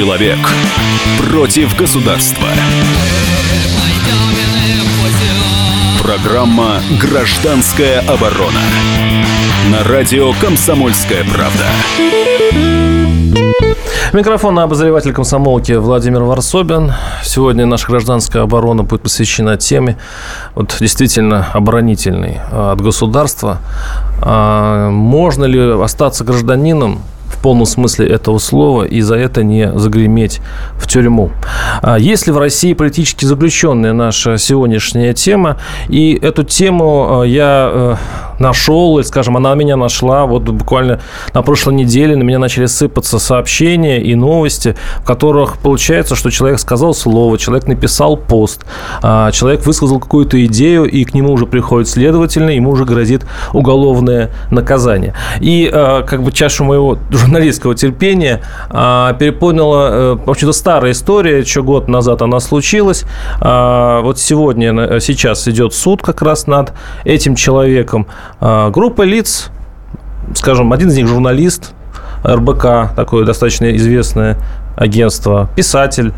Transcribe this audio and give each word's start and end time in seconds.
Человек 0.00 0.38
против 1.28 1.76
государства. 1.76 2.48
Программа 6.02 6.80
«Гражданская 6.98 8.00
оборона» 8.08 8.62
на 9.70 9.84
радио 9.84 10.32
«Комсомольская 10.40 11.22
правда». 11.24 11.66
Микрофон 14.14 14.54
на 14.54 14.62
обозреватель 14.62 15.12
комсомолки 15.12 15.72
Владимир 15.72 16.22
Варсобин. 16.22 16.94
Сегодня 17.22 17.66
наша 17.66 17.86
гражданская 17.88 18.44
оборона 18.44 18.84
будет 18.84 19.02
посвящена 19.02 19.58
теме 19.58 19.98
вот, 20.54 20.78
действительно 20.80 21.48
оборонительной 21.52 22.40
а, 22.50 22.72
от 22.72 22.80
государства. 22.80 23.58
А, 24.22 24.88
можно 24.88 25.44
ли 25.44 25.60
остаться 25.60 26.24
гражданином 26.24 27.02
полном 27.40 27.66
смысле 27.66 28.08
этого 28.08 28.38
слова 28.38 28.84
и 28.84 29.00
за 29.00 29.16
это 29.16 29.42
не 29.42 29.72
загреметь 29.78 30.40
в 30.76 30.86
тюрьму. 30.86 31.30
А 31.82 31.98
есть 31.98 32.26
ли 32.26 32.32
в 32.32 32.38
России 32.38 32.72
политически 32.72 33.24
заключенная 33.24 33.92
наша 33.92 34.38
сегодняшняя 34.38 35.14
тема? 35.14 35.58
И 35.88 36.18
эту 36.20 36.44
тему 36.44 37.22
я 37.24 37.70
э, 37.72 37.96
нашел, 38.40 38.98
и, 38.98 39.02
скажем, 39.04 39.36
она 39.36 39.54
меня 39.54 39.76
нашла. 39.76 40.26
Вот 40.26 40.42
буквально 40.42 41.00
на 41.34 41.42
прошлой 41.42 41.74
неделе 41.74 42.16
на 42.16 42.22
меня 42.22 42.38
начали 42.38 42.66
сыпаться 42.66 43.18
сообщения 43.18 44.00
и 44.00 44.14
новости, 44.14 44.74
в 44.98 45.04
которых 45.04 45.58
получается, 45.58 46.16
что 46.16 46.30
человек 46.30 46.58
сказал 46.58 46.94
слово, 46.94 47.38
человек 47.38 47.68
написал 47.68 48.16
пост, 48.16 48.64
а, 49.02 49.30
человек 49.30 49.64
высказал 49.66 50.00
какую-то 50.00 50.44
идею, 50.46 50.84
и 50.84 51.04
к 51.04 51.14
нему 51.14 51.32
уже 51.32 51.46
приходит 51.46 51.88
следовательно, 51.88 52.50
ему 52.50 52.70
уже 52.70 52.84
грозит 52.84 53.24
уголовное 53.52 54.30
наказание. 54.50 55.14
И 55.40 55.70
а, 55.72 56.02
как 56.02 56.22
бы 56.22 56.32
чашу 56.32 56.64
моего 56.64 56.98
журналистского 57.10 57.74
терпения 57.74 58.40
а, 58.70 59.12
переполнила, 59.14 59.90
э, 59.90 60.14
в 60.14 60.30
общем-то, 60.30 60.52
старая 60.52 60.92
история, 60.92 61.38
еще 61.40 61.62
год 61.62 61.88
назад 61.88 62.22
она 62.22 62.40
случилась. 62.40 63.04
Вот 63.40 64.18
сегодня, 64.18 64.72
э, 64.72 65.00
сейчас 65.00 65.46
идет 65.48 65.74
суд 65.74 66.02
как 66.02 66.22
раз 66.22 66.46
над 66.46 66.72
этим 67.04 67.34
человеком. 67.34 68.06
А, 68.40 68.70
группа 68.70 69.02
лиц, 69.02 69.50
скажем, 70.34 70.72
один 70.72 70.88
из 70.88 70.96
них 70.96 71.06
журналист, 71.06 71.72
РБК, 72.24 72.94
такое 72.94 73.24
достаточно 73.24 73.74
известное 73.76 74.36
агентство, 74.76 75.48
писатель, 75.56 76.12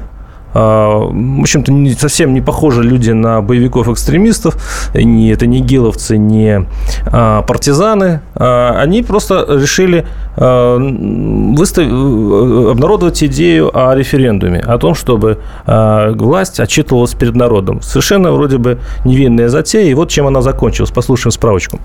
в 0.53 1.41
общем-то, 1.41 1.72
не, 1.72 1.92
совсем 1.92 2.34
не 2.34 2.41
похожи 2.41 2.83
люди 2.83 3.11
на 3.11 3.41
боевиков-экстремистов. 3.41 4.56
Не, 4.95 5.31
это 5.31 5.47
не 5.47 5.61
гиловцы, 5.61 6.17
не 6.17 6.67
а, 7.06 7.42
партизаны. 7.42 8.20
А, 8.34 8.78
они 8.78 9.03
просто 9.03 9.47
решили 9.48 10.06
а, 10.36 10.77
выстав... 10.77 11.84
обнародовать 11.86 13.23
идею 13.25 13.70
о 13.73 13.95
референдуме, 13.95 14.61
о 14.61 14.78
том, 14.78 14.95
чтобы 14.95 15.39
а, 15.67 16.12
власть 16.12 16.61
отчитывалась 16.61 17.14
перед 17.14 17.34
народом. 17.34 17.80
Совершенно 17.83 18.33
вроде 18.33 18.58
бы 18.58 18.78
невинная 19.05 19.48
затея. 19.48 19.91
И 19.91 19.95
вот 19.95 20.11
чем 20.11 20.27
она 20.27 20.42
закончилась. 20.42 20.91
Послушаем 20.91 21.33
справочку. 21.33 21.80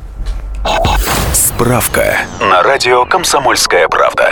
Справка 1.34 2.18
на 2.42 2.62
радио 2.64 3.06
«Комсомольская 3.06 3.88
правда». 3.88 4.30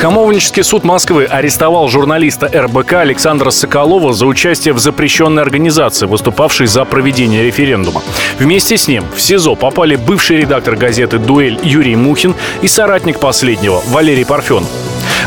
Комовнический 0.00 0.62
суд 0.62 0.84
Москвы 0.84 1.24
арестовал 1.24 1.88
журналиста 1.88 2.46
РБК 2.46 2.94
Александра 2.94 3.50
Соколова 3.50 4.12
за 4.12 4.26
участие 4.26 4.74
в 4.74 4.78
запрещенной 4.78 5.42
организации, 5.42 6.06
выступавшей 6.06 6.66
за 6.66 6.84
проведение 6.84 7.42
референдума. 7.42 8.02
Вместе 8.38 8.76
с 8.76 8.88
ним 8.88 9.04
в 9.14 9.20
СИЗО 9.20 9.54
попали 9.54 9.96
бывший 9.96 10.38
редактор 10.38 10.76
газеты 10.76 11.18
«Дуэль» 11.18 11.58
Юрий 11.62 11.96
Мухин 11.96 12.34
и 12.60 12.68
соратник 12.68 13.18
последнего 13.18 13.82
Валерий 13.88 14.26
Парфенов. 14.26 14.68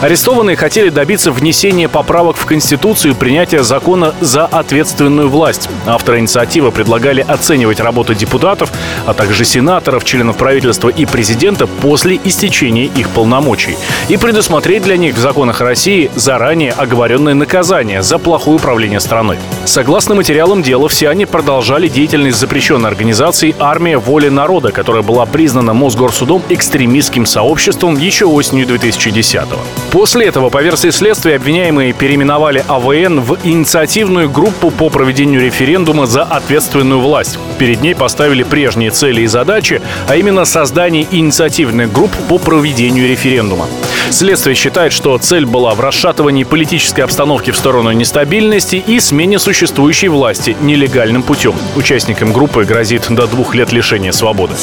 Арестованные 0.01 0.55
хотели 0.55 0.89
добиться 0.89 1.31
внесения 1.31 1.89
поправок 1.89 2.37
в 2.37 2.45
Конституцию 2.45 3.13
и 3.13 3.15
принятия 3.15 3.63
закона 3.63 4.13
за 4.21 4.45
ответственную 4.45 5.27
власть. 5.27 5.69
Авторы 5.87 6.19
инициативы 6.19 6.71
предлагали 6.71 7.25
оценивать 7.27 7.79
работу 7.79 8.13
депутатов, 8.13 8.71
а 9.07 9.15
также 9.15 9.43
сенаторов, 9.43 10.05
членов 10.05 10.37
правительства 10.37 10.89
и 10.89 11.05
президента 11.05 11.65
после 11.65 12.19
истечения 12.23 12.85
их 12.85 13.09
полномочий 13.09 13.75
и 14.07 14.17
предусмотреть 14.17 14.83
для 14.83 14.97
них 14.97 15.15
в 15.15 15.19
законах 15.19 15.61
России 15.61 16.11
заранее 16.15 16.73
оговоренное 16.73 17.33
наказание 17.33 18.03
за 18.03 18.19
плохое 18.19 18.57
управление 18.57 18.99
страной. 18.99 19.37
Согласно 19.65 20.13
материалам 20.13 20.61
дела, 20.61 20.89
все 20.89 21.09
они 21.09 21.25
продолжали 21.25 21.87
деятельность 21.87 22.37
запрещенной 22.37 22.89
организации 22.89 23.55
«Армия 23.57 23.97
воли 23.97 24.29
народа», 24.29 24.71
которая 24.71 25.01
была 25.01 25.25
признана 25.25 25.73
Мосгорсудом 25.73 26.43
экстремистским 26.49 27.25
сообществом 27.25 27.97
еще 27.97 28.25
осенью 28.25 28.67
2010 28.67 29.37
года. 29.49 29.86
После 29.97 30.27
этого, 30.27 30.51
по 30.51 30.61
версии 30.61 30.91
следствия, 30.91 31.37
обвиняемые 31.37 31.91
переименовали 31.91 32.63
АВН 32.67 33.19
в 33.19 33.39
инициативную 33.43 34.29
группу 34.29 34.69
по 34.69 34.91
проведению 34.91 35.41
референдума 35.41 36.05
за 36.05 36.21
ответственную 36.21 36.99
власть. 36.99 37.39
Перед 37.57 37.81
ней 37.81 37.95
поставили 37.95 38.43
прежние 38.43 38.91
цели 38.91 39.21
и 39.21 39.25
задачи, 39.25 39.81
а 40.07 40.15
именно 40.15 40.45
создание 40.45 41.07
инициативных 41.09 41.91
групп 41.91 42.11
по 42.29 42.37
проведению 42.37 43.09
референдума. 43.09 43.65
Следствие 44.11 44.55
считает, 44.55 44.93
что 44.93 45.17
цель 45.17 45.47
была 45.47 45.73
в 45.73 45.81
расшатывании 45.81 46.43
политической 46.43 47.01
обстановки 47.01 47.49
в 47.49 47.57
сторону 47.57 47.91
нестабильности 47.91 48.75
и 48.75 48.99
смене 48.99 49.39
существующей 49.39 50.09
власти 50.09 50.55
нелегальным 50.61 51.23
путем. 51.23 51.55
Участникам 51.75 52.33
группы 52.33 52.65
грозит 52.65 53.07
до 53.09 53.25
двух 53.25 53.55
лет 53.55 53.71
лишения 53.71 54.11
свободы. 54.11 54.53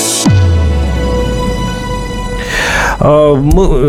А, 3.00 3.34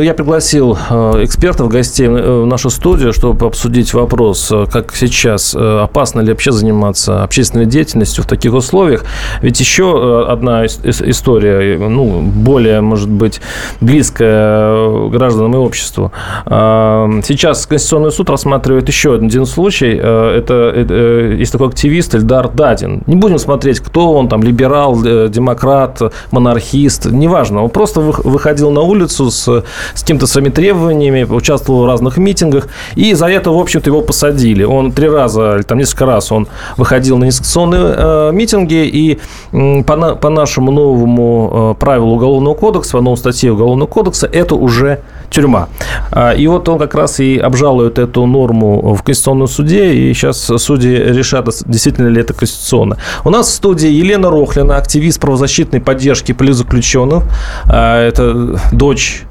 я 0.02 0.14
пригласил 0.14 0.78
а, 0.90 1.24
экспертов, 1.24 1.70
гостей 1.70 2.08
в 2.08 2.46
нашу 2.46 2.70
студию, 2.70 3.14
чтобы 3.14 3.46
обсудить 3.46 3.94
вопрос, 3.94 4.50
а, 4.52 4.66
как 4.66 4.96
сейчас 4.96 5.56
опасно 5.56 6.22
ли 6.22 6.30
вообще 6.30 6.52
заниматься 6.52 7.24
общественной 7.24 7.66
деятельностью 7.66 8.24
в 8.24 8.28
таких 8.28 8.54
условиях. 8.54 9.06
Ведь 9.42 9.60
еще 9.60 10.26
одна 10.28 10.66
история, 10.66 11.78
ну, 11.78 12.22
более, 12.22 12.82
может 12.82 13.10
быть, 13.10 13.42
близкая 13.82 15.10
гражданам 15.10 15.56
и 15.56 15.58
обществу. 15.58 16.12
Сейчас 16.46 17.66
Конституционный 17.66 18.12
суд 18.12 18.30
рассматривает 18.30 18.88
еще 18.88 19.16
один 19.16 19.46
случай. 19.46 19.94
Это, 19.94 21.36
есть 21.38 21.52
такой 21.52 21.68
активист 21.68 22.16
Эльдар 22.16 22.50
Дадин. 22.50 23.04
Не 23.08 23.16
будем 23.16 23.40
смотреть, 23.40 23.80
кто 23.80 24.14
он, 24.14 24.28
там, 24.28 24.44
либерал, 24.44 25.04
э, 25.06 25.30
демократ, 25.30 26.02
монархист, 26.32 27.06
неважно. 27.06 27.64
Он 27.64 27.70
просто 27.70 28.00
выходил 28.02 28.72
на 28.72 28.82
улицу 28.82 28.95
улицу 28.96 29.32
с, 29.32 29.64
с 29.94 30.02
какими-то 30.02 30.28
своими 30.28 30.50
требованиями, 30.50 31.24
участвовал 31.24 31.84
в 31.84 31.86
разных 31.86 32.18
митингах, 32.18 32.68
и 32.96 33.14
за 33.14 33.28
это, 33.28 33.52
в 33.52 33.58
общем-то, 33.58 33.90
его 33.90 34.02
посадили. 34.02 34.64
Он 34.64 34.92
три 34.92 35.10
раза, 35.10 35.56
или 35.56 35.64
там 35.64 35.78
несколько 35.78 36.06
раз 36.06 36.32
он 36.32 36.48
выходил 36.78 37.18
на 37.18 37.26
несанкционные 37.26 37.96
э, 37.98 38.32
митинги, 38.34 38.86
и 38.86 39.20
э, 39.52 39.84
по, 39.84 39.96
на, 39.96 40.16
по 40.16 40.30
нашему 40.30 40.72
новому 40.72 41.76
э, 41.78 41.80
правилу 41.80 42.16
Уголовного 42.16 42.56
кодекса, 42.56 42.94
по 42.94 43.02
новой 43.02 43.18
статье 43.18 43.52
Уголовного 43.52 43.88
кодекса, 43.88 44.28
это 44.28 44.56
уже 44.56 45.02
тюрьма. 45.30 45.70
А, 46.12 46.32
и 46.32 46.48
вот 46.48 46.68
он 46.70 46.80
как 46.80 46.96
раз 46.96 47.20
и 47.20 47.38
обжалует 47.38 48.00
эту 48.00 48.26
норму 48.26 48.96
в 48.96 49.04
Конституционном 49.04 49.48
суде, 49.48 49.94
и 49.94 50.14
сейчас 50.14 50.52
судьи 50.58 50.96
решат, 50.96 51.48
действительно 51.66 52.08
ли 52.08 52.22
это 52.22 52.34
конституционно. 52.34 52.98
У 53.24 53.30
нас 53.30 53.48
в 53.48 53.52
студии 53.52 53.90
Елена 53.90 54.30
Рохлина, 54.30 54.78
активист 54.78 55.20
правозащитной 55.20 55.82
поддержки 55.82 56.32
политзаключенных. 56.32 57.24
А, 57.66 58.02
это 58.02 58.60
дочь 58.72 59.24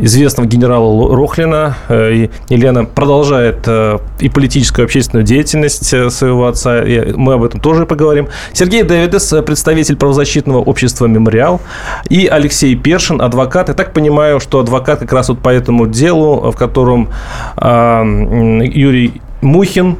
известного 0.00 0.48
генерала 0.48 1.14
Рохлина. 1.14 1.76
Э, 1.88 2.28
Елена 2.48 2.84
продолжает 2.84 3.66
э, 3.66 3.98
и 4.20 4.28
политическую, 4.28 4.84
и 4.84 4.86
общественную 4.86 5.24
деятельность 5.24 5.92
э, 5.92 6.10
своего 6.10 6.46
отца. 6.46 6.82
И 6.82 7.12
мы 7.12 7.34
об 7.34 7.44
этом 7.44 7.60
тоже 7.60 7.86
поговорим. 7.86 8.28
Сергей 8.52 8.82
Давидес, 8.82 9.34
представитель 9.44 9.96
правозащитного 9.96 10.58
общества 10.58 11.06
«Мемориал». 11.06 11.60
И 12.08 12.26
Алексей 12.26 12.74
Першин, 12.76 13.20
адвокат. 13.20 13.68
Я 13.68 13.74
так 13.74 13.92
понимаю, 13.92 14.40
что 14.40 14.60
адвокат 14.60 15.00
как 15.00 15.12
раз 15.12 15.28
вот 15.28 15.38
по 15.38 15.48
этому 15.48 15.86
делу, 15.86 16.50
в 16.50 16.56
котором 16.56 17.08
Юрий 17.56 19.20
Мухин, 19.42 19.96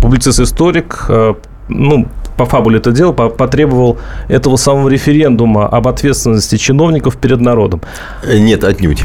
публицист-историк, 0.00 1.10
ну, 1.68 2.06
по 2.38 2.46
фабуле 2.46 2.78
это 2.78 2.92
дело, 2.92 3.12
потребовал 3.12 3.98
этого 4.28 4.56
самого 4.56 4.88
референдума 4.88 5.66
об 5.66 5.88
ответственности 5.88 6.56
чиновников 6.56 7.16
перед 7.16 7.40
народом. 7.40 7.82
Нет, 8.26 8.64
отнюдь. 8.64 9.04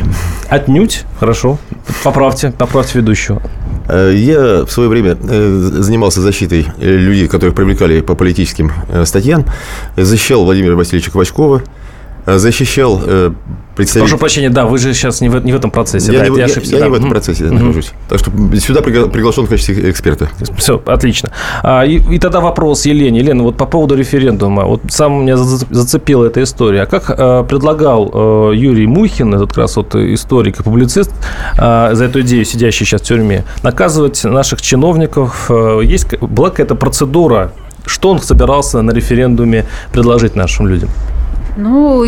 Отнюдь? 0.50 1.04
Хорошо. 1.20 1.58
Поправьте, 2.04 2.54
поправьте 2.58 3.00
ведущего. 3.00 3.42
Э, 3.90 4.14
я 4.16 4.66
в 4.66 4.72
свое 4.72 4.88
время 4.88 5.18
э, 5.22 5.70
занимался 5.80 6.22
защитой 6.22 6.68
людей, 6.80 7.28
которых 7.28 7.56
привлекали 7.56 8.02
по 8.02 8.16
политическим 8.16 8.72
э, 8.90 9.04
статьям. 9.06 9.46
Защищал 9.98 10.46
Владимира 10.46 10.76
Васильевича 10.76 11.12
Квачкова, 11.12 11.64
защищал 12.26 13.02
представитель... 13.76 14.10
Прошу 14.10 14.18
прощения, 14.18 14.50
да, 14.50 14.66
вы 14.66 14.78
же 14.78 14.94
сейчас 14.94 15.22
не 15.22 15.30
в, 15.30 15.44
не 15.44 15.52
в 15.52 15.56
этом 15.56 15.72
процессе. 15.72 16.12
Я, 16.12 16.20
да, 16.20 16.28
не, 16.30 16.38
я, 16.38 16.46
ошибся, 16.46 16.74
я 16.74 16.80
да. 16.80 16.86
не 16.86 16.92
в 16.92 16.94
этом 16.96 17.10
процессе 17.10 17.46
нахожусь. 17.46 17.92
Так 18.10 18.20
что 18.20 18.32
сюда 18.60 18.82
пригла- 18.82 19.10
приглашен 19.10 19.46
в 19.46 19.50
качестве 19.50 19.90
эксперта. 19.90 20.30
Все, 20.58 20.82
отлично. 20.86 21.32
А, 21.64 21.84
и, 21.84 21.98
и 22.16 22.20
тогда 22.20 22.40
вопрос 22.40 22.86
Елене. 22.86 23.20
Елена, 23.20 23.44
вот 23.44 23.58
по 23.58 23.66
поводу 23.66 23.96
референдума. 23.96 24.66
Вот 24.66 24.82
сам 24.90 25.22
меня 25.22 25.38
за- 25.38 25.66
зацепила 25.70 26.26
эта 26.26 26.44
история. 26.44 26.84
А 26.84 26.86
как 26.86 27.10
э, 27.10 27.46
предлагал 27.48 28.52
э, 28.52 28.56
Юрий 28.56 28.88
Мухин, 28.88 29.34
этот 29.34 29.50
как 29.50 29.58
раз 29.58 29.76
вот 29.76 29.96
историк 29.96 30.60
и 30.60 30.64
публицист, 30.64 31.12
э, 31.58 31.90
за 31.94 32.06
эту 32.06 32.22
идею, 32.22 32.46
сидящий 32.46 32.86
сейчас 32.86 33.02
в 33.02 33.06
тюрьме, 33.06 33.44
наказывать 33.64 34.24
наших 34.24 34.62
чиновников? 34.62 35.48
Э, 35.50 35.80
есть, 35.84 36.18
была 36.22 36.50
какая-то 36.50 36.76
процедура, 36.76 37.54
что 37.86 38.10
он 38.12 38.22
собирался 38.22 38.82
на 38.82 38.92
референдуме 38.92 39.66
предложить 39.92 40.36
нашим 40.36 40.68
людям? 40.68 40.90
Ну, 41.58 42.06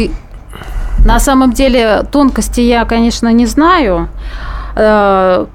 на 1.06 1.20
самом 1.20 1.54
деле 1.54 2.04
тонкости 2.12 2.62
я, 2.62 2.86
конечно, 2.86 3.32
не 3.32 3.46
знаю. 3.46 4.10
Э, 4.76 5.46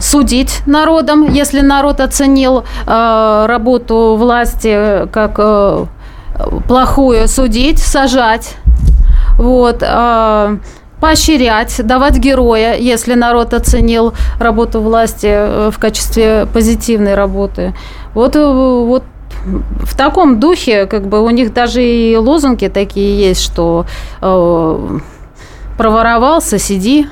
Судить 0.00 0.62
народом, 0.66 1.32
если 1.32 1.60
народ 1.60 2.00
оценил 2.00 2.64
э, 2.86 3.46
работу 3.46 4.16
власти 4.18 5.06
как 5.12 5.34
э, 5.38 5.84
плохую, 6.66 7.28
судить, 7.28 7.78
сажать. 7.78 8.56
Вот. 9.38 9.78
э, 9.80 10.56
поощрять, 11.00 11.84
давать 11.84 12.18
героя, 12.18 12.76
если 12.76 13.14
народ 13.14 13.54
оценил 13.54 14.14
работу 14.38 14.80
власти 14.80 15.70
в 15.70 15.78
качестве 15.78 16.46
позитивной 16.52 17.14
работы. 17.16 17.74
Вот, 18.14 18.36
вот 18.36 19.02
в 19.44 19.96
таком 19.96 20.40
духе, 20.40 20.86
как 20.86 21.06
бы 21.06 21.20
у 21.22 21.30
них 21.30 21.52
даже 21.52 21.82
и 21.82 22.16
лозунги 22.16 22.68
такие 22.68 23.18
есть, 23.28 23.42
что 23.42 23.86
э, 24.20 24.98
проворовался, 25.76 26.58
сиди. 26.58 27.08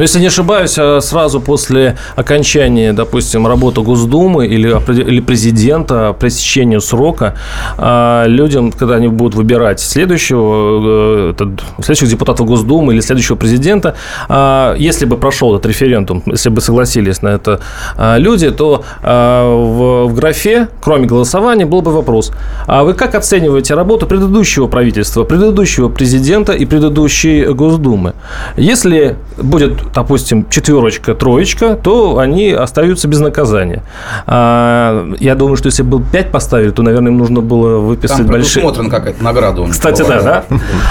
Ну, 0.00 0.04
если 0.04 0.18
не 0.18 0.28
ошибаюсь, 0.28 0.78
а 0.78 0.98
сразу 1.02 1.42
после 1.42 1.98
окончания, 2.16 2.94
допустим, 2.94 3.46
работы 3.46 3.82
Госдумы 3.82 4.46
или, 4.46 4.68
или 5.10 5.20
президента, 5.20 6.16
пресечению 6.18 6.80
срока, 6.80 7.34
а, 7.76 8.24
людям, 8.26 8.72
когда 8.72 8.94
они 8.94 9.08
будут 9.08 9.34
выбирать 9.34 9.78
следующего, 9.78 11.34
э, 11.38 11.46
следующих 11.82 12.08
депутатов 12.08 12.46
Госдумы 12.46 12.94
или 12.94 13.00
следующего 13.00 13.36
президента, 13.36 13.94
а, 14.30 14.74
если 14.78 15.04
бы 15.04 15.18
прошел 15.18 15.54
этот 15.54 15.66
референдум, 15.66 16.22
если 16.24 16.48
бы 16.48 16.62
согласились 16.62 17.20
на 17.20 17.28
это 17.28 17.60
люди, 17.98 18.50
то 18.50 18.82
в 19.02 20.14
графе, 20.14 20.68
кроме 20.80 21.06
голосования, 21.06 21.66
был 21.66 21.82
бы 21.82 21.92
вопрос, 21.92 22.32
а 22.66 22.84
вы 22.84 22.94
как 22.94 23.14
оцениваете 23.14 23.74
работу 23.74 24.06
предыдущего 24.06 24.66
правительства, 24.66 25.24
предыдущего 25.24 25.90
президента 25.90 26.54
и 26.54 26.64
предыдущей 26.64 27.44
Госдумы? 27.52 28.14
Если 28.56 29.16
будет, 29.36 29.89
допустим, 29.94 30.46
четверочка, 30.48 31.14
троечка, 31.14 31.74
то 31.74 32.18
они 32.18 32.50
остаются 32.50 33.08
без 33.08 33.20
наказания. 33.20 33.82
А, 34.26 35.12
я 35.18 35.34
думаю, 35.34 35.56
что 35.56 35.66
если 35.66 35.82
бы 35.82 36.00
5 36.02 36.30
поставили, 36.30 36.70
то, 36.70 36.82
наверное, 36.82 37.10
им 37.12 37.18
нужно 37.18 37.40
было 37.40 37.78
выписать 37.78 38.18
Там 38.18 38.26
большие... 38.26 38.62
предусмотрена 38.62 38.90
какая-то 38.90 39.22
награда 39.24 39.60
у 39.62 39.64
них. 39.64 39.72
Кстати, 39.72 40.02
да, 40.06 40.22
да? 40.22 40.44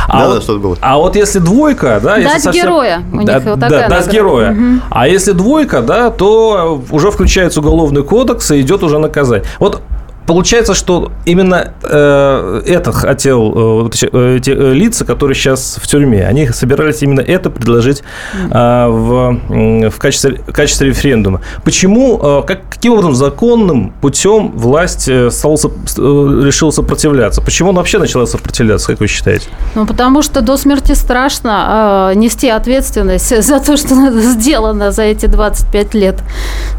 А 0.08 0.20
Да, 0.22 0.28
вот- 0.30 0.48
да, 0.48 0.54
было. 0.56 0.78
а 0.82 0.98
вот 0.98 1.16
если 1.16 1.40
двойка, 1.40 2.00
да, 2.04 2.18
если 2.18 2.34
Дать 2.34 2.44
совсем- 2.44 2.66
героя. 2.66 3.02
У 3.14 3.24
да, 3.24 3.36
них 3.36 3.44
вот 3.46 3.60
да, 3.60 3.68
такая 3.70 3.80
дать 3.82 3.90
награда. 3.90 4.12
героя. 4.12 4.52
Мгм. 4.52 4.82
А 4.90 5.08
если 5.08 5.32
двойка, 5.32 5.82
да, 5.82 6.10
то 6.10 6.82
уже 6.92 7.12
включается 7.12 7.60
уголовный 7.62 8.04
кодекс 8.04 8.52
и 8.52 8.62
идет 8.62 8.84
уже 8.84 9.00
наказание. 9.00 9.46
Вот 9.60 9.82
Получается, 10.30 10.76
что 10.76 11.12
именно 11.26 11.74
э, 11.82 12.62
это 12.68 12.92
хотел 12.92 13.86
э, 13.86 13.88
эти, 13.88 14.06
э, 14.06 14.40
э, 14.46 14.74
лица, 14.74 15.04
которые 15.04 15.34
сейчас 15.34 15.80
в 15.82 15.88
тюрьме, 15.88 16.24
они 16.28 16.48
собирались 16.50 17.02
именно 17.02 17.22
это 17.22 17.50
предложить 17.50 18.04
э, 18.52 18.88
в, 18.88 19.90
в, 19.90 19.98
качестве, 19.98 20.40
в 20.48 20.52
качестве 20.52 20.90
референдума. 20.90 21.42
Почему, 21.64 22.20
э, 22.22 22.44
как, 22.46 22.60
каким 22.70 22.94
образом 22.94 23.16
законным 23.16 23.92
путем 24.02 24.52
власть 24.52 25.08
э, 25.10 25.32
стала 25.32 25.58
э, 25.58 26.42
решила 26.46 26.70
сопротивляться? 26.70 27.42
Почему 27.42 27.70
она 27.72 27.80
вообще 27.80 27.98
начала 27.98 28.28
сопротивляться, 28.28 28.86
как 28.86 29.00
вы 29.00 29.08
считаете? 29.08 29.48
Ну, 29.74 29.88
потому 29.88 30.22
что 30.22 30.42
до 30.42 30.58
смерти 30.58 30.92
страшно 30.92 32.12
э, 32.12 32.16
нести 32.20 32.50
ответственность 32.50 33.42
за 33.44 33.60
то, 33.60 33.78
что 33.78 33.96
сделано 34.22 34.92
за 34.92 35.02
эти 35.02 35.26
25 35.26 35.96
лет. 35.96 36.20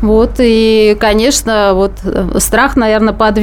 Вот, 0.03 0.35
и, 0.39 0.97
конечно, 1.01 1.73
вот 1.75 1.95
э, 2.05 2.39
страх, 2.39 2.77
наверное, 2.77 3.13
подвиг 3.13 3.40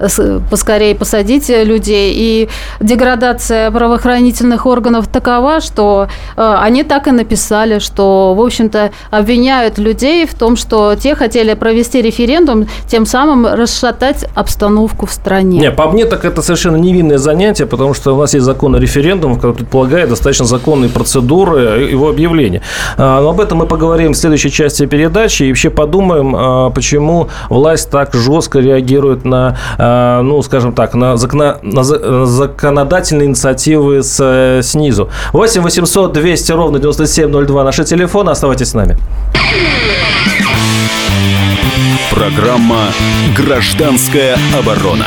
с- 0.00 0.40
поскорее 0.50 0.94
посадить 0.94 1.48
людей. 1.48 2.12
И 2.16 2.48
деградация 2.80 3.70
правоохранительных 3.70 4.66
органов 4.66 5.08
такова, 5.08 5.60
что 5.60 6.08
э, 6.36 6.56
они 6.62 6.82
так 6.82 7.06
и 7.08 7.10
написали, 7.10 7.78
что, 7.78 8.34
в 8.34 8.40
общем-то, 8.40 8.90
обвиняют 9.10 9.78
людей 9.78 10.26
в 10.26 10.34
том, 10.34 10.56
что 10.56 10.94
те 10.94 11.14
хотели 11.14 11.54
провести 11.54 12.00
референдум, 12.02 12.66
тем 12.88 13.06
самым 13.06 13.46
расшатать 13.46 14.24
обстановку 14.34 15.06
в 15.06 15.12
стране. 15.12 15.58
Не, 15.60 15.70
по 15.70 15.88
мне 15.88 16.04
так 16.06 16.24
это 16.24 16.42
совершенно 16.42 16.76
невинное 16.76 17.18
занятие, 17.18 17.66
потому 17.66 17.94
что 17.94 18.14
у 18.16 18.20
нас 18.20 18.34
есть 18.34 18.44
закон 18.46 18.74
о 18.74 18.78
референдумах, 18.78 19.36
который 19.38 19.54
предполагает 19.56 20.08
достаточно 20.08 20.44
законные 20.46 20.88
процедуры 20.90 21.90
его 21.92 22.08
объявления. 22.08 22.62
А, 22.96 23.20
Но 23.20 23.30
об 23.30 23.40
этом 23.40 23.58
мы 23.58 23.66
поговорим 23.66 24.12
в 24.12 24.16
следующей 24.16 24.50
части 24.50 24.86
передачи 24.86 25.42
и 25.44 25.48
вообще 25.48 25.70
подумаем, 25.70 26.34
а, 26.36 26.70
почему 26.70 27.28
власть 27.50 27.90
так 27.90 28.14
жестко 28.14 28.60
реагирует 28.60 29.24
на, 29.26 29.56
а, 29.78 30.22
ну, 30.22 30.42
скажем 30.42 30.72
так, 30.72 30.94
на, 30.94 31.16
закона- 31.16 31.58
на 31.62 31.76
на 31.76 32.26
законодательные 32.26 33.26
инициативы 33.26 34.02
с, 34.02 34.18
э, 34.20 34.62
снизу. 34.62 35.08
8 35.32 35.62
800 35.62 36.12
200 36.12 36.52
ровно 36.52 36.78
9702 36.78 37.64
наши 37.64 37.84
телефоны. 37.84 38.30
Оставайтесь 38.30 38.70
с 38.70 38.74
нами. 38.74 38.96
Программа 42.10 42.88
«Гражданская 43.36 44.36
оборона». 44.58 45.06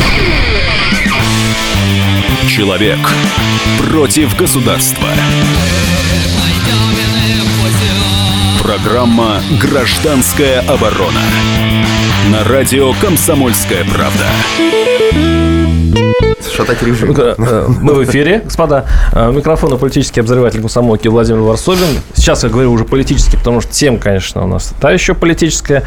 Человек 2.47 2.97
против 3.89 4.37
государства. 4.37 5.07
Программа 8.61 9.41
«Гражданская 9.61 10.59
оборона». 10.61 11.21
На 12.31 12.43
радио 12.43 12.93
«Комсомольская 13.01 13.85
правда». 13.85 14.25
Шатать 16.55 16.83
режим. 16.83 17.11
Э, 17.17 17.35
э, 17.37 17.67
Мы 17.81 17.93
в 17.93 18.03
эфире, 18.03 18.41
господа. 18.43 18.85
Э, 19.13 19.29
У 19.29 19.31
микрофона 19.31 19.77
политический 19.77 20.19
обозреватель 20.19 20.59
комсомолки 20.59 21.07
Владимир 21.07 21.41
Варсобин. 21.41 22.01
Сейчас 22.13 22.43
я 22.43 22.49
говорю 22.49 22.73
уже 22.73 22.83
политически, 22.83 23.35
потому 23.37 23.61
что 23.61 23.71
тема, 23.71 23.97
конечно, 23.99 24.43
у 24.43 24.47
нас 24.47 24.73
та 24.79 24.91
еще 24.91 25.13
политическая. 25.13 25.83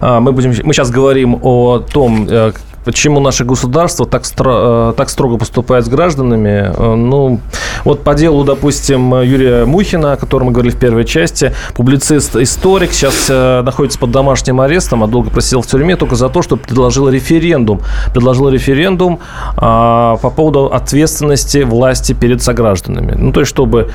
А, 0.00 0.20
Мы, 0.20 0.32
будем, 0.32 0.54
мы 0.64 0.74
сейчас 0.74 0.90
говорим 0.90 1.38
о 1.42 1.78
том, 1.78 2.26
э, 2.28 2.52
почему 2.88 3.20
наше 3.20 3.44
государство 3.44 4.06
так, 4.06 4.22
стро- 4.22 4.92
э, 4.92 4.94
так 4.96 5.10
строго 5.10 5.36
поступает 5.36 5.84
с 5.84 5.88
гражданами. 5.88 6.72
Э, 6.74 6.94
Ну, 6.94 7.38
вот 7.84 8.02
по 8.02 8.14
делу, 8.14 8.44
допустим, 8.44 9.20
Юрия 9.20 9.66
Мухина, 9.66 10.12
о 10.12 10.16
котором 10.16 10.46
мы 10.46 10.52
говорили 10.52 10.72
в 10.74 10.78
первой 10.78 11.04
части, 11.04 11.52
публицист-историк, 11.74 12.92
сейчас 12.92 13.26
э, 13.28 13.62
находится 13.62 13.98
под 13.98 14.10
домашним 14.10 14.62
арестом, 14.62 15.02
а 15.02 15.06
долго 15.06 15.28
просидел 15.28 15.60
в 15.60 15.66
тюрьме 15.66 15.96
только 15.96 16.16
за 16.16 16.30
то, 16.30 16.40
что 16.40 16.56
предложил 16.56 17.10
референдум. 17.10 17.80
Предложил 18.14 18.48
референдум 18.48 19.18
а, 19.56 20.16
по 20.22 20.30
поводу 20.30 20.64
ответственности 20.66 21.64
власти 21.64 22.14
перед 22.14 22.42
согражданами. 22.42 23.12
Ну, 23.18 23.32
то 23.32 23.40
есть, 23.40 23.50
чтобы 23.50 23.90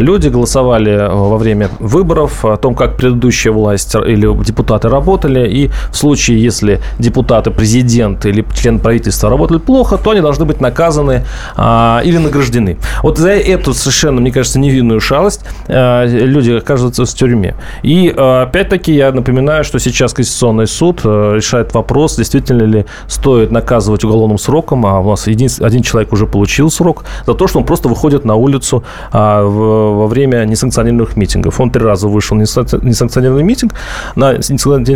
люди 0.00 0.28
голосовали 0.28 1.08
во 1.10 1.36
время 1.36 1.68
выборов 1.80 2.44
о 2.44 2.56
том, 2.56 2.74
как 2.74 2.96
предыдущая 2.96 3.52
власть 3.52 3.96
или 3.96 4.44
депутаты 4.44 4.88
работали, 4.88 5.48
и 5.48 5.70
в 5.90 5.96
случае, 5.96 6.40
если 6.40 6.80
депутаты, 6.98 7.50
президент 7.50 8.26
или 8.26 8.35
или 8.36 8.46
члены 8.54 8.78
правительства 8.78 9.30
работали 9.30 9.58
плохо, 9.58 9.96
то 9.96 10.10
они 10.10 10.20
должны 10.20 10.44
быть 10.44 10.60
наказаны 10.60 11.24
а, 11.56 12.00
или 12.04 12.18
награждены. 12.18 12.76
Вот 13.02 13.18
за 13.18 13.30
эту 13.30 13.74
совершенно, 13.74 14.20
мне 14.20 14.30
кажется, 14.30 14.58
невинную 14.58 15.00
шалость 15.00 15.40
а, 15.68 16.04
люди 16.04 16.52
оказываются 16.52 17.04
в 17.04 17.14
тюрьме. 17.14 17.54
И 17.82 18.12
а, 18.16 18.42
опять-таки 18.42 18.92
я 18.92 19.12
напоминаю, 19.12 19.64
что 19.64 19.78
сейчас 19.78 20.12
Конституционный 20.12 20.66
суд 20.66 21.00
а, 21.04 21.34
решает 21.34 21.74
вопрос, 21.74 22.16
действительно 22.16 22.62
ли 22.62 22.86
стоит 23.08 23.50
наказывать 23.50 24.04
уголовным 24.04 24.38
сроком, 24.38 24.84
а 24.86 25.00
у 25.00 25.10
нас 25.10 25.26
един, 25.26 25.48
один 25.60 25.82
человек 25.82 26.12
уже 26.12 26.26
получил 26.26 26.70
срок, 26.70 27.04
за 27.26 27.34
то, 27.34 27.46
что 27.46 27.58
он 27.58 27.64
просто 27.64 27.88
выходит 27.88 28.24
на 28.24 28.34
улицу 28.34 28.84
а, 29.12 29.42
в, 29.42 29.98
во 29.98 30.06
время 30.06 30.44
несанкционированных 30.44 31.16
митингов. 31.16 31.60
Он 31.60 31.70
три 31.70 31.82
раза 31.82 32.08
вышел 32.08 32.36
на 32.36 32.42
несанкционированный 32.42 33.42
митинг, 33.42 33.74
на, 34.14 34.34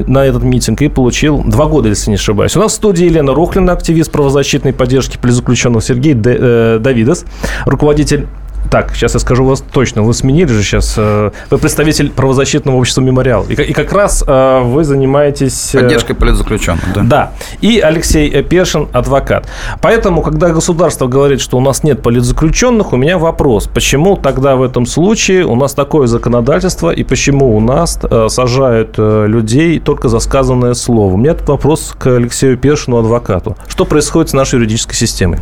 на 0.06 0.24
этот 0.24 0.42
митинг 0.42 0.82
и 0.82 0.88
получил 0.88 1.42
два 1.44 1.66
года, 1.66 1.88
если 1.88 2.10
не 2.10 2.16
ошибаюсь. 2.16 2.56
У 2.56 2.60
нас 2.60 2.72
в 2.72 2.74
студии 2.74 3.08
Рохлина, 3.28 3.72
активист 3.72 4.10
правозащитной 4.10 4.72
поддержки 4.72 5.18
политзаключенных, 5.18 5.82
Сергей 5.82 6.14
э, 6.14 6.78
Давидос, 6.80 7.24
руководитель 7.66 8.26
так, 8.70 8.94
сейчас 8.94 9.14
я 9.14 9.20
скажу 9.20 9.44
вас 9.44 9.62
точно. 9.72 10.02
Вы 10.02 10.14
сменили 10.14 10.46
же 10.46 10.62
сейчас. 10.62 10.94
Э, 10.96 11.32
вы 11.50 11.58
представитель 11.58 12.10
правозащитного 12.10 12.76
общества 12.76 13.00
«Мемориал». 13.00 13.44
И, 13.48 13.54
и 13.54 13.72
как 13.72 13.92
раз 13.92 14.22
э, 14.26 14.60
вы 14.62 14.84
занимаетесь... 14.84 15.74
Э, 15.74 15.80
Поддержкой 15.80 16.14
политзаключенных, 16.14 16.84
да. 16.94 17.02
Да. 17.02 17.32
И 17.60 17.80
Алексей 17.80 18.42
Першин, 18.44 18.88
адвокат. 18.92 19.48
Поэтому, 19.82 20.22
когда 20.22 20.50
государство 20.50 21.08
говорит, 21.08 21.40
что 21.40 21.58
у 21.58 21.60
нас 21.60 21.82
нет 21.82 22.00
политзаключенных, 22.02 22.92
у 22.92 22.96
меня 22.96 23.18
вопрос. 23.18 23.66
Почему 23.66 24.16
тогда 24.16 24.54
в 24.54 24.62
этом 24.62 24.86
случае 24.86 25.44
у 25.44 25.56
нас 25.56 25.74
такое 25.74 26.06
законодательство, 26.06 26.90
и 26.90 27.02
почему 27.02 27.56
у 27.56 27.60
нас 27.60 27.98
сажают 28.28 28.94
людей 28.98 29.80
только 29.80 30.08
за 30.08 30.20
сказанное 30.20 30.74
слово? 30.74 31.14
У 31.14 31.16
меня 31.16 31.32
этот 31.32 31.48
вопрос 31.48 31.92
к 31.98 32.06
Алексею 32.06 32.56
Першину, 32.56 32.98
адвокату. 32.98 33.56
Что 33.66 33.84
происходит 33.84 34.30
с 34.30 34.32
нашей 34.32 34.56
юридической 34.56 34.94
системой? 34.94 35.40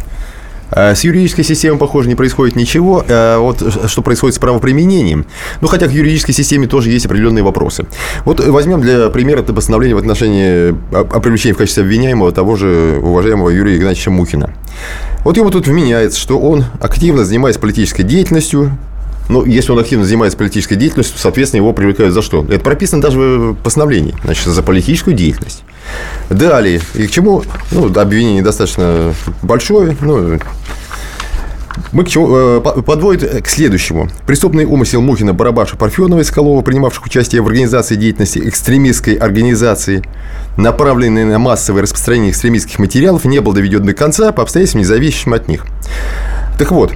А 0.71 0.95
с 0.95 1.05
юридической 1.05 1.43
системой, 1.43 1.79
похоже, 1.79 2.09
не 2.09 2.15
происходит 2.15 2.57
ничего. 2.57 3.05
А 3.09 3.39
вот 3.39 3.63
что 3.87 4.03
происходит 4.03 4.37
с 4.37 4.39
правоприменением. 4.39 5.27
Ну, 5.61 5.69
хотя 5.69 5.87
к 5.87 5.93
юридической 5.93 6.33
системе 6.33 6.67
тоже 6.67 6.91
есть 6.91 7.07
определенные 7.07 7.43
вопросы. 7.43 7.87
Вот 8.25 8.45
возьмем 8.47 8.81
для 8.81 9.09
примера 9.09 9.41
это 9.41 9.53
постановление 9.53 9.97
в 9.97 9.99
отношении 9.99 10.75
о 10.93 11.21
привлечении 11.21 11.55
в 11.55 11.59
качестве 11.59 11.83
обвиняемого 11.83 12.33
того 12.33 12.57
же 12.57 13.01
уважаемого 13.03 13.51
Юрия 13.51 13.77
Игнатьевича 13.77 14.11
Мухина. 14.11 14.53
Вот 15.25 15.37
ему 15.37 15.51
тут 15.51 15.67
вменяется, 15.67 16.19
что 16.19 16.39
он 16.39 16.65
активно 16.81 17.25
занимается 17.25 17.61
политической 17.61 18.03
деятельностью, 18.03 18.77
ну, 19.29 19.45
если 19.45 19.73
он 19.73 19.79
активно 19.79 20.05
занимается 20.05 20.39
политической 20.39 20.77
деятельностью, 20.77 21.19
соответственно, 21.19 21.61
его 21.61 21.73
привлекают 21.75 22.15
за 22.15 22.23
что? 22.23 22.47
Это 22.49 22.61
прописано 22.61 23.03
даже 23.03 23.19
в 23.19 23.55
постановлении, 23.57 24.15
значит, 24.25 24.47
за 24.47 24.63
политическую 24.63 25.15
деятельность. 25.15 25.65
Далее, 26.31 26.81
и 26.95 27.07
к 27.07 27.11
чему, 27.11 27.43
ну, 27.71 27.93
обвинение 27.99 28.43
достаточно 28.43 29.15
большое, 29.43 29.97
ну, 30.01 30.39
мы 31.93 32.05
к 32.05 32.09
чему, 32.09 32.29
э, 32.37 32.61
подводит 32.61 33.43
к 33.43 33.49
следующему. 33.49 34.09
Преступный 34.27 34.65
умысел 34.65 35.01
Мухина, 35.01 35.33
Барабаша, 35.33 35.77
Парфенова 35.77 36.21
и 36.21 36.25
Скалова, 36.25 36.63
принимавших 36.63 37.07
участие 37.07 37.41
в 37.43 37.47
организации 37.47 37.95
деятельности 37.95 38.41
экстремистской 38.45 39.15
организации, 39.15 40.03
направленной 40.57 41.25
на 41.25 41.39
массовое 41.39 41.83
распространение 41.83 42.31
экстремистских 42.31 42.79
материалов, 42.79 43.25
не 43.25 43.41
был 43.41 43.53
доведен 43.53 43.85
до 43.85 43.95
конца 43.95 44.33
по 44.33 44.43
обстоятельствам, 44.43 44.83
независимым 44.83 45.35
от 45.35 45.49
них. 45.49 45.67
Так 46.59 46.73
вот, 46.73 46.93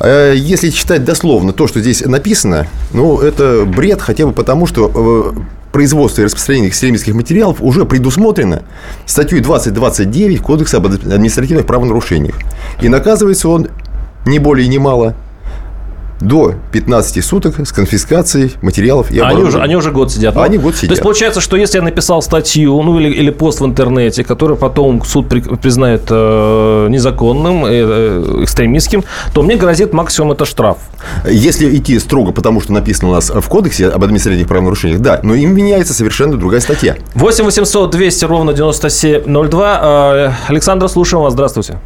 э, 0.00 0.34
если 0.36 0.70
читать 0.70 1.04
дословно 1.04 1.52
то, 1.52 1.66
что 1.66 1.80
здесь 1.80 2.04
написано, 2.04 2.66
ну, 2.92 3.18
это 3.18 3.64
бред 3.66 4.00
хотя 4.00 4.26
бы 4.26 4.32
потому, 4.32 4.66
что 4.66 5.34
производства 5.72 6.22
и 6.22 6.24
распространения 6.26 6.68
экстремистских 6.68 7.14
материалов 7.14 7.58
уже 7.60 7.84
предусмотрено 7.84 8.62
статьей 9.06 9.40
2029 9.40 10.40
Кодекса 10.40 10.76
об 10.76 10.86
административных 10.86 11.66
правонарушениях. 11.66 12.36
И 12.80 12.88
наказывается 12.88 13.48
он 13.48 13.68
не 14.26 14.38
более 14.38 14.68
не 14.68 14.78
мало 14.78 15.16
до 16.22 16.54
15 16.72 17.24
суток 17.24 17.56
с 17.66 17.72
конфискацией 17.72 18.52
материалов 18.62 19.10
и 19.10 19.18
они 19.18 19.42
уже, 19.42 19.60
они 19.60 19.76
уже 19.76 19.90
год 19.90 20.12
сидят. 20.12 20.36
Они 20.36 20.58
год 20.58 20.74
сидят. 20.74 20.88
То 20.88 20.92
есть, 20.92 21.02
получается, 21.02 21.40
что 21.40 21.56
если 21.56 21.78
я 21.78 21.84
написал 21.84 22.22
статью, 22.22 22.80
ну, 22.82 22.98
или, 22.98 23.08
или 23.08 23.30
пост 23.30 23.60
в 23.60 23.66
интернете, 23.66 24.24
который 24.24 24.56
потом 24.56 25.04
суд 25.04 25.28
при, 25.28 25.40
признает 25.40 26.02
э, 26.10 26.86
незаконным, 26.88 27.64
э, 27.66 28.42
экстремистским, 28.44 29.04
то 29.34 29.42
мне 29.42 29.56
грозит 29.56 29.92
максимум 29.92 30.32
это 30.32 30.44
штраф. 30.44 30.78
Если 31.28 31.76
идти 31.76 31.98
строго, 31.98 32.32
потому 32.32 32.60
что 32.60 32.72
написано 32.72 33.10
у 33.10 33.14
нас 33.14 33.30
в 33.30 33.48
кодексе 33.48 33.88
об 33.88 34.02
административных 34.02 34.48
правонарушениях, 34.48 35.00
да, 35.00 35.20
но 35.22 35.34
им 35.34 35.54
меняется 35.54 35.94
совершенно 35.94 36.36
другая 36.36 36.60
статья. 36.60 36.96
8 37.14 37.44
800 37.44 37.90
200 37.90 38.24
ровно 38.24 38.52
9702. 38.52 39.80
Э, 39.82 40.32
Александр, 40.48 40.88
слушаем 40.88 41.22
вас. 41.22 41.32
Здравствуйте. 41.32 41.78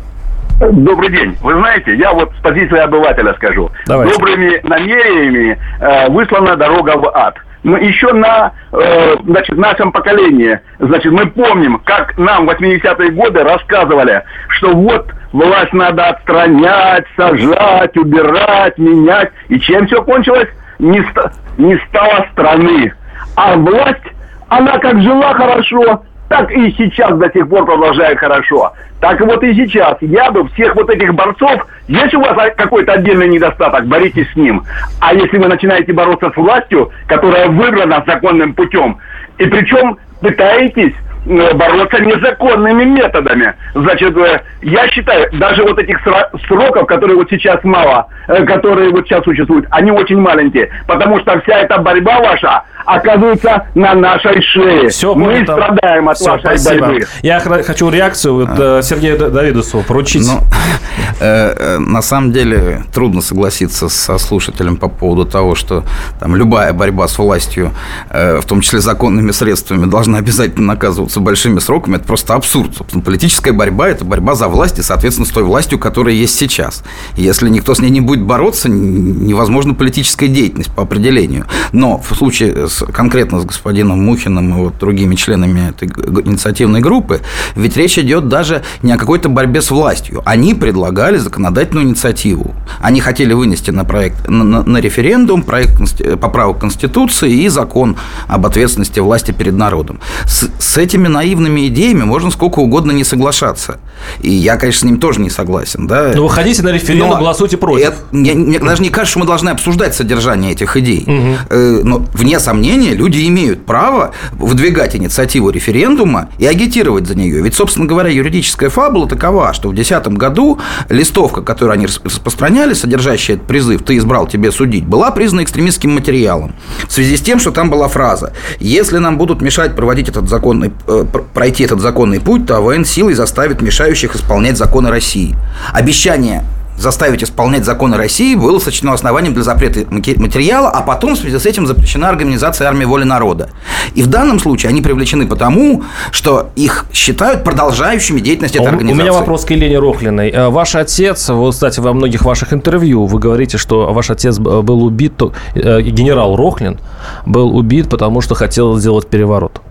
Добрый 0.61 1.11
день. 1.11 1.37
Вы 1.43 1.53
знаете, 1.55 1.95
я 1.97 2.13
вот 2.13 2.33
с 2.39 2.43
позиции 2.43 2.79
обывателя 2.79 3.35
скажу. 3.35 3.71
Давайте. 3.87 4.15
Добрыми 4.15 4.61
намерениями 4.63 5.59
э, 5.81 6.09
выслана 6.09 6.57
дорога 6.57 6.97
в 6.97 7.15
ад. 7.15 7.37
Но 7.63 7.77
еще 7.77 8.13
на 8.13 8.53
э, 8.73 9.17
значит, 9.25 9.59
нашем 9.59 9.93
поколении, 9.93 10.59
значит, 10.79 11.13
мы 11.13 11.27
помним, 11.27 11.79
как 11.85 12.17
нам 12.17 12.47
в 12.47 12.51
80-е 12.51 13.11
годы 13.11 13.43
рассказывали, 13.43 14.23
что 14.49 14.73
вот 14.73 15.11
власть 15.33 15.73
надо 15.73 16.07
отстранять, 16.11 17.05
сажать, 17.17 17.97
убирать, 17.97 18.79
менять. 18.79 19.31
И 19.49 19.59
чем 19.61 19.87
все 19.89 20.03
кончилось? 20.03 20.49
Не, 20.79 21.01
ст- 21.03 21.33
не 21.59 21.77
стало 21.89 22.27
страны. 22.33 22.95
А 23.37 23.57
власть, 23.57 24.05
она 24.49 24.79
как 24.79 25.03
жила 25.03 25.35
хорошо, 25.35 26.03
так 26.29 26.51
и 26.51 26.73
сейчас 26.73 27.17
до 27.19 27.31
сих 27.31 27.49
пор 27.49 27.65
продолжает 27.65 28.19
хорошо. 28.19 28.73
Так 29.01 29.21
вот 29.21 29.43
и 29.43 29.55
сейчас. 29.55 29.97
Я 30.01 30.31
бы 30.31 30.49
всех 30.49 30.75
вот 30.75 30.91
этих 30.91 31.15
борцов, 31.15 31.67
если 31.87 32.17
у 32.17 32.21
вас 32.23 32.37
какой-то 32.57 32.93
отдельный 32.93 33.29
недостаток, 33.29 33.87
боритесь 33.87 34.31
с 34.33 34.37
ним. 34.37 34.65
А 35.01 35.15
если 35.15 35.39
вы 35.39 35.47
начинаете 35.47 35.93
бороться 35.93 36.31
с 36.31 36.37
властью, 36.37 36.91
которая 37.07 37.49
выбрана 37.49 38.03
законным 38.07 38.55
путем, 38.55 38.99
и 39.39 39.47
причем 39.47 39.99
пытаетесь 40.21 40.95
бороться 41.27 41.99
незаконными 41.99 42.85
методами. 42.85 43.55
Значит, 43.75 44.17
э, 44.17 44.41
я 44.63 44.89
считаю, 44.89 45.29
даже 45.39 45.63
вот 45.63 45.79
этих 45.79 45.99
сроков, 46.47 46.87
которые 46.87 47.17
вот 47.17 47.29
сейчас 47.31 47.63
мало, 47.65 48.07
э, 48.29 48.45
которые 48.45 48.91
вот 48.91 49.07
сейчас 49.07 49.25
существуют, 49.25 49.67
они 49.71 49.91
очень 49.91 50.19
маленькие, 50.19 50.71
потому 50.87 51.19
что 51.21 51.41
вся 51.41 51.59
эта 51.59 51.79
борьба 51.79 52.21
ваша 52.21 52.63
оказывается 52.87 53.67
на 53.75 53.95
нашей 53.95 54.41
шее. 54.43 54.89
Все 54.89 55.15
Мы 55.15 55.27
понято. 55.27 55.53
страдаем 55.53 56.09
от 56.09 56.17
Все, 56.17 56.31
вашей 56.31 56.59
спасибо. 56.59 56.87
борьбы. 56.87 57.07
Я 57.23 57.41
хочу 57.41 57.91
реакцию 57.91 58.35
вот, 58.35 58.49
а. 58.59 58.81
Сергею 58.83 59.19
Давидусу 59.31 59.83
поручить. 59.87 60.27
Ну, 60.27 60.41
э, 61.21 61.79
на 61.79 62.03
самом 62.03 62.33
деле 62.33 62.85
трудно 62.95 63.21
согласиться 63.21 63.89
со 63.89 64.19
слушателем 64.19 64.77
по 64.77 64.89
поводу 64.89 65.25
того, 65.25 65.55
что 65.55 65.83
там 66.21 66.37
любая 66.37 66.73
борьба 66.73 67.09
с 67.09 67.19
властью, 67.19 67.73
э, 68.11 68.39
в 68.41 68.45
том 68.47 68.61
числе 68.61 68.79
законными 68.79 69.33
средствами, 69.33 69.87
должна 69.87 70.19
обязательно 70.19 70.67
наказываться 70.67 71.16
с 71.17 71.23
большими 71.23 71.59
сроками, 71.59 71.97
это 71.97 72.05
просто 72.05 72.35
абсурд. 72.35 72.77
Собственно, 72.77 73.03
политическая 73.03 73.53
борьба– 73.53 73.89
это 73.91 74.05
борьба 74.05 74.35
за 74.35 74.49
власть 74.49 74.79
и, 74.79 74.83
соответственно, 74.83 75.27
с 75.27 75.31
той 75.31 75.45
властью, 75.45 75.79
которая 75.79 76.15
есть 76.15 76.37
сейчас. 76.37 76.83
Если 77.17 77.49
никто 77.49 77.75
с 77.75 77.81
ней 77.81 77.91
не 77.91 78.01
будет 78.01 78.23
бороться, 78.23 78.69
невозможна 78.69 79.75
политическая 79.75 80.29
деятельность 80.29 80.71
по 80.71 80.83
определению. 80.83 81.47
Но 81.73 81.99
в 81.99 82.15
случае 82.15 82.69
с, 82.69 82.85
конкретно 82.93 83.41
с 83.41 83.45
господином 83.45 84.05
Мухиным 84.05 84.51
и 84.51 84.63
вот 84.65 84.79
другими 84.79 85.15
членами 85.15 85.71
этой 85.71 85.89
инициативной 85.89 86.81
группы, 86.81 87.23
ведь 87.55 87.77
речь 87.77 87.99
идет 87.99 88.29
даже 88.29 88.63
не 88.83 88.93
о 88.93 88.99
какой-то 88.99 89.29
борьбе 89.29 89.63
с 89.63 89.71
властью. 89.71 90.23
Они 90.25 90.55
предлагали 90.55 91.17
законодательную 91.17 91.87
инициативу. 91.87 92.55
Они 92.81 93.01
хотели 93.01 93.33
вынести 93.33 93.71
на, 93.71 93.85
проект, 93.85 94.29
на, 94.29 94.45
на, 94.45 94.63
на 94.63 94.79
референдум 94.79 95.43
проект 95.43 95.81
поправок 96.21 96.61
Конституции 96.61 97.33
и 97.33 97.49
закон 97.49 97.97
об 98.29 98.47
ответственности 98.47 99.01
власти 99.01 99.33
перед 99.33 99.55
народом. 99.55 100.01
С, 100.27 100.51
с 100.59 100.77
этими 100.77 101.06
этими 101.07 101.13
наивными 101.13 101.69
идеями 101.69 102.05
можно 102.05 102.31
сколько 102.31 102.61
угодно 102.61 102.93
не 102.93 103.05
соглашаться. 103.05 103.79
И 104.21 104.31
я, 104.31 104.57
конечно, 104.57 104.81
с 104.81 104.85
ним 104.85 105.01
тоже 105.01 105.21
не 105.21 105.31
согласен. 105.31 105.87
Да? 105.87 106.13
Но 106.15 106.23
выходите 106.23 106.63
на 106.63 106.71
референдум, 106.71 107.11
Но 107.11 107.19
голосуйте 107.19 107.57
против. 107.57 107.87
Это, 107.87 107.97
мне, 108.13 108.35
мне 108.35 108.59
даже 108.59 108.83
не 108.83 108.91
кажется, 108.91 109.13
что 109.13 109.21
мы 109.21 109.27
должны 109.27 109.51
обсуждать 109.51 109.95
содержание 109.95 110.53
этих 110.53 110.77
идей. 110.77 111.05
Угу. 111.07 111.85
Но, 111.85 112.05
вне 112.13 112.39
сомнения, 112.41 112.95
люди 112.95 113.27
имеют 113.29 113.65
право 113.65 114.13
выдвигать 114.33 114.97
инициативу 114.97 115.51
референдума 115.51 116.29
и 116.39 116.47
агитировать 116.47 117.07
за 117.07 117.15
нее. 117.15 117.41
Ведь, 117.43 117.55
собственно 117.55 117.87
говоря, 117.87 118.11
юридическая 118.11 118.71
фабула 118.71 119.09
такова, 119.09 119.53
что 119.53 119.69
в 119.69 119.75
2010 119.75 120.19
году 120.19 120.59
листовка, 120.89 121.43
которую 121.43 121.75
они 121.75 121.87
распространяли, 121.87 122.75
содержащая 122.75 123.37
этот 123.37 123.49
призыв 123.49 123.83
«ты 123.83 123.97
избрал 123.97 124.27
тебе 124.27 124.53
судить», 124.53 124.85
была 124.85 125.11
признана 125.11 125.43
экстремистским 125.45 125.95
материалом. 125.95 126.55
В 126.87 126.93
связи 126.93 127.17
с 127.17 127.21
тем, 127.21 127.39
что 127.39 127.51
там 127.51 127.71
была 127.71 127.89
фраза 127.89 128.33
«если 128.61 128.99
нам 128.99 129.19
будут 129.19 129.41
мешать 129.41 129.75
проводить 129.75 130.09
этот 130.09 130.29
законный 130.29 130.73
Э, 130.89 130.96
пройти 131.05 131.65
этот 131.65 131.81
законный 131.81 132.21
путь, 132.21 132.47
то 132.47 132.57
АВН 132.57 132.85
силой 132.85 133.15
заставит 133.15 133.63
мешающих 133.63 134.17
исполнять 134.17 134.57
законы 134.57 134.91
России. 134.91 135.35
Обещание 135.73 136.45
заставить 136.79 137.23
исполнять 137.23 137.65
законы 137.65 137.97
России 137.97 138.35
было 138.35 138.59
сочтено 138.59 138.93
основанием 138.93 139.35
для 139.35 139.43
запрета 139.43 139.81
материала, 139.91 140.69
а 140.71 140.83
потом 140.83 141.15
в 141.15 141.19
связи 141.19 141.39
с 141.39 141.47
этим 141.47 141.67
запрещена 141.67 142.09
организация 142.09 142.69
армии 142.69 142.85
воли 142.85 143.05
народа. 143.05 143.51
И 143.95 144.03
в 144.03 144.09
данном 144.09 144.39
случае 144.39 144.71
они 144.71 144.83
привлечены 144.83 145.27
потому, 145.27 145.83
что 146.11 146.51
их 146.57 146.87
считают 146.93 147.45
продолжающими 147.45 148.21
деятельность 148.21 148.57
этой 148.57 148.69
организации. 148.69 149.01
У 149.01 149.03
меня 149.03 149.13
вопрос 149.13 149.45
к 149.45 149.51
Елене 149.51 149.79
Рохлиной. 149.79 150.31
Э, 150.31 150.49
ваш 150.49 150.75
отец, 150.75 151.29
вот, 151.29 151.55
кстати, 151.55 151.81
во 151.81 151.93
многих 151.93 152.25
ваших 152.25 152.53
интервью 152.53 153.07
вы 153.07 153.19
говорите, 153.19 153.59
что 153.59 153.93
ваш 153.93 154.11
отец 154.11 154.39
был 154.39 154.85
убит, 154.85 155.15
э, 155.55 155.81
генерал 155.83 156.37
Рохлин 156.37 156.79
был 157.25 157.57
убит, 157.57 157.89
потому 157.89 158.21
что 158.21 158.35
хотел 158.35 158.77
сделать 158.79 159.07
переворот. 159.07 159.63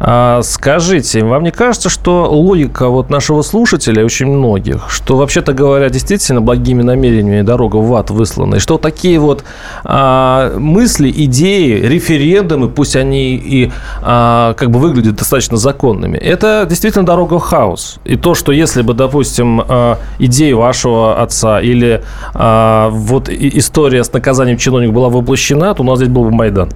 А, 0.00 0.40
скажите, 0.42 1.24
вам 1.24 1.42
не 1.42 1.50
кажется, 1.50 1.88
что 1.88 2.30
логика 2.30 2.88
вот 2.88 3.10
нашего 3.10 3.42
слушателя, 3.42 4.04
очень 4.04 4.26
многих, 4.26 4.88
что, 4.88 5.16
вообще-то 5.16 5.52
говоря, 5.52 5.88
действительно 5.88 6.40
благими 6.40 6.82
намерениями 6.82 7.42
дорога 7.42 7.76
в 7.76 7.94
ад 7.94 8.10
выслана, 8.10 8.56
и 8.56 8.58
что 8.58 8.78
такие 8.78 9.18
вот 9.18 9.44
а, 9.84 10.56
мысли, 10.58 11.12
идеи, 11.14 11.80
референдумы, 11.80 12.68
пусть 12.68 12.96
они 12.96 13.36
и 13.36 13.70
а, 14.02 14.54
как 14.54 14.70
бы 14.70 14.78
выглядят 14.78 15.16
достаточно 15.16 15.56
законными, 15.56 16.16
это 16.18 16.66
действительно 16.68 17.04
дорога 17.04 17.38
в 17.38 17.42
хаос. 17.42 17.98
И 18.04 18.16
то, 18.16 18.34
что 18.34 18.52
если 18.52 18.82
бы, 18.82 18.94
допустим, 18.94 19.62
а, 19.66 19.98
идеи 20.18 20.52
вашего 20.52 21.20
отца 21.20 21.60
или 21.60 22.02
а, 22.34 22.88
вот 22.90 23.28
история 23.28 24.04
с 24.04 24.12
наказанием 24.12 24.58
чиновника 24.58 24.92
была 24.92 25.08
воплощена, 25.08 25.74
то 25.74 25.82
у 25.82 25.86
нас 25.86 25.98
здесь 25.98 26.10
был 26.10 26.24
бы 26.24 26.30
Майдан. 26.30 26.70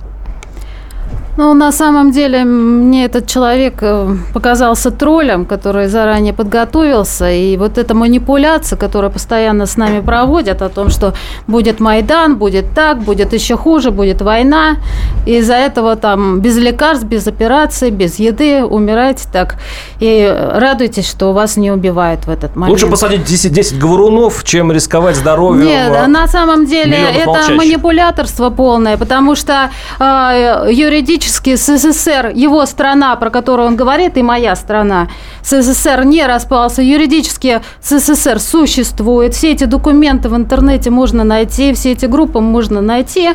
Ну, 1.39 1.55
на 1.55 1.73
самом 1.73 2.13
деле, 2.13 2.45
мне 2.45 3.07
этот 3.07 3.27
человек 3.27 3.75
э, 3.81 4.17
показался 4.35 4.91
троллем, 4.91 5.47
который 5.47 5.87
заранее 5.89 6.35
подготовился. 6.35 7.31
И 7.31 7.57
вот 7.57 7.79
эта 7.79 7.95
манипуляция, 7.95 8.77
которую 8.77 9.11
постоянно 9.11 9.65
с 9.65 9.79
нами 9.79 10.01
проводят, 10.01 10.61
о 10.61 10.69
том, 10.69 10.91
что 10.91 11.15
будет 11.47 11.81
Майдан, 11.81 12.37
будет 12.37 12.75
так, 12.75 12.99
будет 12.99 13.33
еще 13.33 13.57
хуже, 13.57 13.91
будет 13.91 14.21
война. 14.21 14.77
И 15.25 15.39
из-за 15.39 15.55
этого 15.55 15.97
там 15.97 16.41
без 16.41 16.59
лекарств, 16.59 17.07
без 17.07 17.27
операций, 17.27 17.91
без 17.91 18.19
еды 18.19 18.63
умираете 18.63 19.25
так. 19.33 19.55
И 20.01 20.31
радуйтесь, 20.55 21.09
что 21.09 21.33
вас 21.33 21.57
не 21.57 21.71
убивают 21.71 22.27
в 22.27 22.31
этот 22.31 22.57
момент. 22.57 22.73
Лучше 22.73 22.91
посадить 22.91 23.25
10, 23.25 23.53
10 23.53 23.79
говорунов, 23.79 24.45
чем 24.45 24.71
рисковать 24.71 25.17
здоровьем. 25.17 25.65
Нет, 25.65 25.93
а 25.97 26.07
на 26.09 26.29
самом 26.29 26.67
деле 26.67 26.99
это 26.99 27.27
молчащих. 27.27 27.57
манипуляторство 27.57 28.51
полное, 28.51 28.99
потому 28.99 29.35
что 29.35 29.71
э, 29.99 30.69
юридически 30.71 31.22
юридически 31.23 31.57
СССР, 31.57 32.33
его 32.35 32.67
страна, 32.67 33.15
про 33.17 33.31
которую 33.31 33.69
он 33.69 33.77
говорит, 33.77 34.17
и 34.17 34.23
моя 34.23 34.57
страна, 34.57 35.09
СССР 35.45 36.05
не 36.05 36.27
распался, 36.27 36.83
юридически 36.83 37.61
СССР 37.83 38.41
существует, 38.41 39.35
все 39.35 39.53
эти 39.53 39.65
документы 39.65 40.29
в 40.29 40.35
интернете 40.35 40.91
можно 40.91 41.25
найти, 41.25 41.73
все 41.73 41.93
эти 41.93 42.07
группы 42.07 42.41
можно 42.41 42.81
найти. 42.81 43.31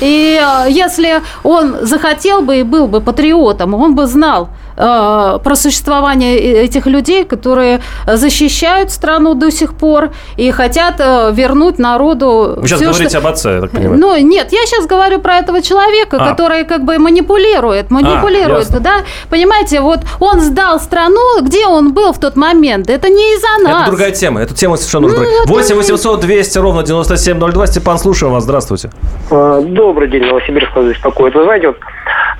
И 0.00 0.40
э, 0.40 0.70
если 0.70 1.20
он 1.42 1.76
захотел 1.82 2.42
бы 2.42 2.60
и 2.60 2.62
был 2.62 2.86
бы 2.86 3.00
патриотом, 3.00 3.74
он 3.74 3.94
бы 3.94 4.06
знал, 4.06 4.48
Э, 4.76 5.38
про 5.42 5.54
существование 5.54 6.38
этих 6.38 6.86
людей, 6.86 7.24
которые 7.24 7.80
защищают 8.06 8.90
страну 8.90 9.34
до 9.34 9.50
сих 9.50 9.74
пор 9.74 10.10
и 10.36 10.50
хотят 10.50 10.94
э, 10.98 11.30
вернуть 11.32 11.78
народу. 11.78 12.54
Вы 12.56 12.66
сейчас 12.66 12.80
все, 12.80 12.88
говорите 12.88 13.08
что... 13.10 13.18
об 13.18 13.26
отце, 13.26 13.54
я 13.54 13.60
так 13.60 13.70
понимаю. 13.70 14.00
Ну, 14.00 14.16
нет, 14.16 14.52
я 14.52 14.66
сейчас 14.66 14.86
говорю 14.86 15.18
про 15.20 15.36
этого 15.36 15.60
человека, 15.60 16.16
а. 16.20 16.30
который 16.30 16.64
как 16.64 16.84
бы 16.84 16.98
манипулирует, 16.98 17.90
манипулирует, 17.90 18.70
а, 18.74 18.80
да? 18.80 18.94
Понимаете, 19.28 19.80
вот 19.80 20.00
он 20.20 20.40
сдал 20.40 20.80
страну, 20.80 21.42
где 21.42 21.66
он 21.66 21.92
был 21.92 22.12
в 22.12 22.18
тот 22.18 22.36
момент, 22.36 22.88
это 22.88 23.08
не 23.08 23.34
из-за 23.34 23.68
нас. 23.68 23.82
Это 23.82 23.90
другая 23.90 24.12
тема, 24.12 24.40
эту 24.40 24.54
тему 24.54 24.76
совершенно 24.76 25.08
ну, 25.08 25.14
другая. 25.14 25.46
8 25.46 25.76
800 25.76 26.20
200 26.20 26.58
ровно 26.58 26.82
9702, 26.82 27.66
Степан, 27.66 27.98
слушаем 27.98 28.32
вас, 28.32 28.44
здравствуйте. 28.44 28.90
А, 29.30 29.60
добрый 29.60 30.08
день, 30.08 30.24
Новосибирск 30.24 30.76
беспокоит. 30.76 31.34
Вы 31.34 31.44
знаете, 31.44 31.68
вот 31.68 31.76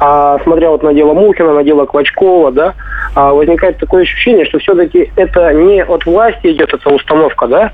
а, 0.05 0.37
смотря 0.43 0.71
вот 0.71 0.83
на 0.83 0.93
дело 0.93 1.15
Мухина, 1.15 1.55
на 1.55 1.63
дело 1.63 1.87
Клочкова, 1.87 2.51
да, 2.51 2.75
а, 3.15 3.33
возникает 3.33 3.79
такое 3.79 4.03
ощущение, 4.03 4.45
что 4.47 4.59
все-таки 4.59 5.13
это 5.15 5.53
не 5.55 5.85
от 5.85 6.05
власти 6.07 6.49
идет 6.49 6.75
эта 6.75 6.91
установка, 6.91 7.47
да, 7.47 7.71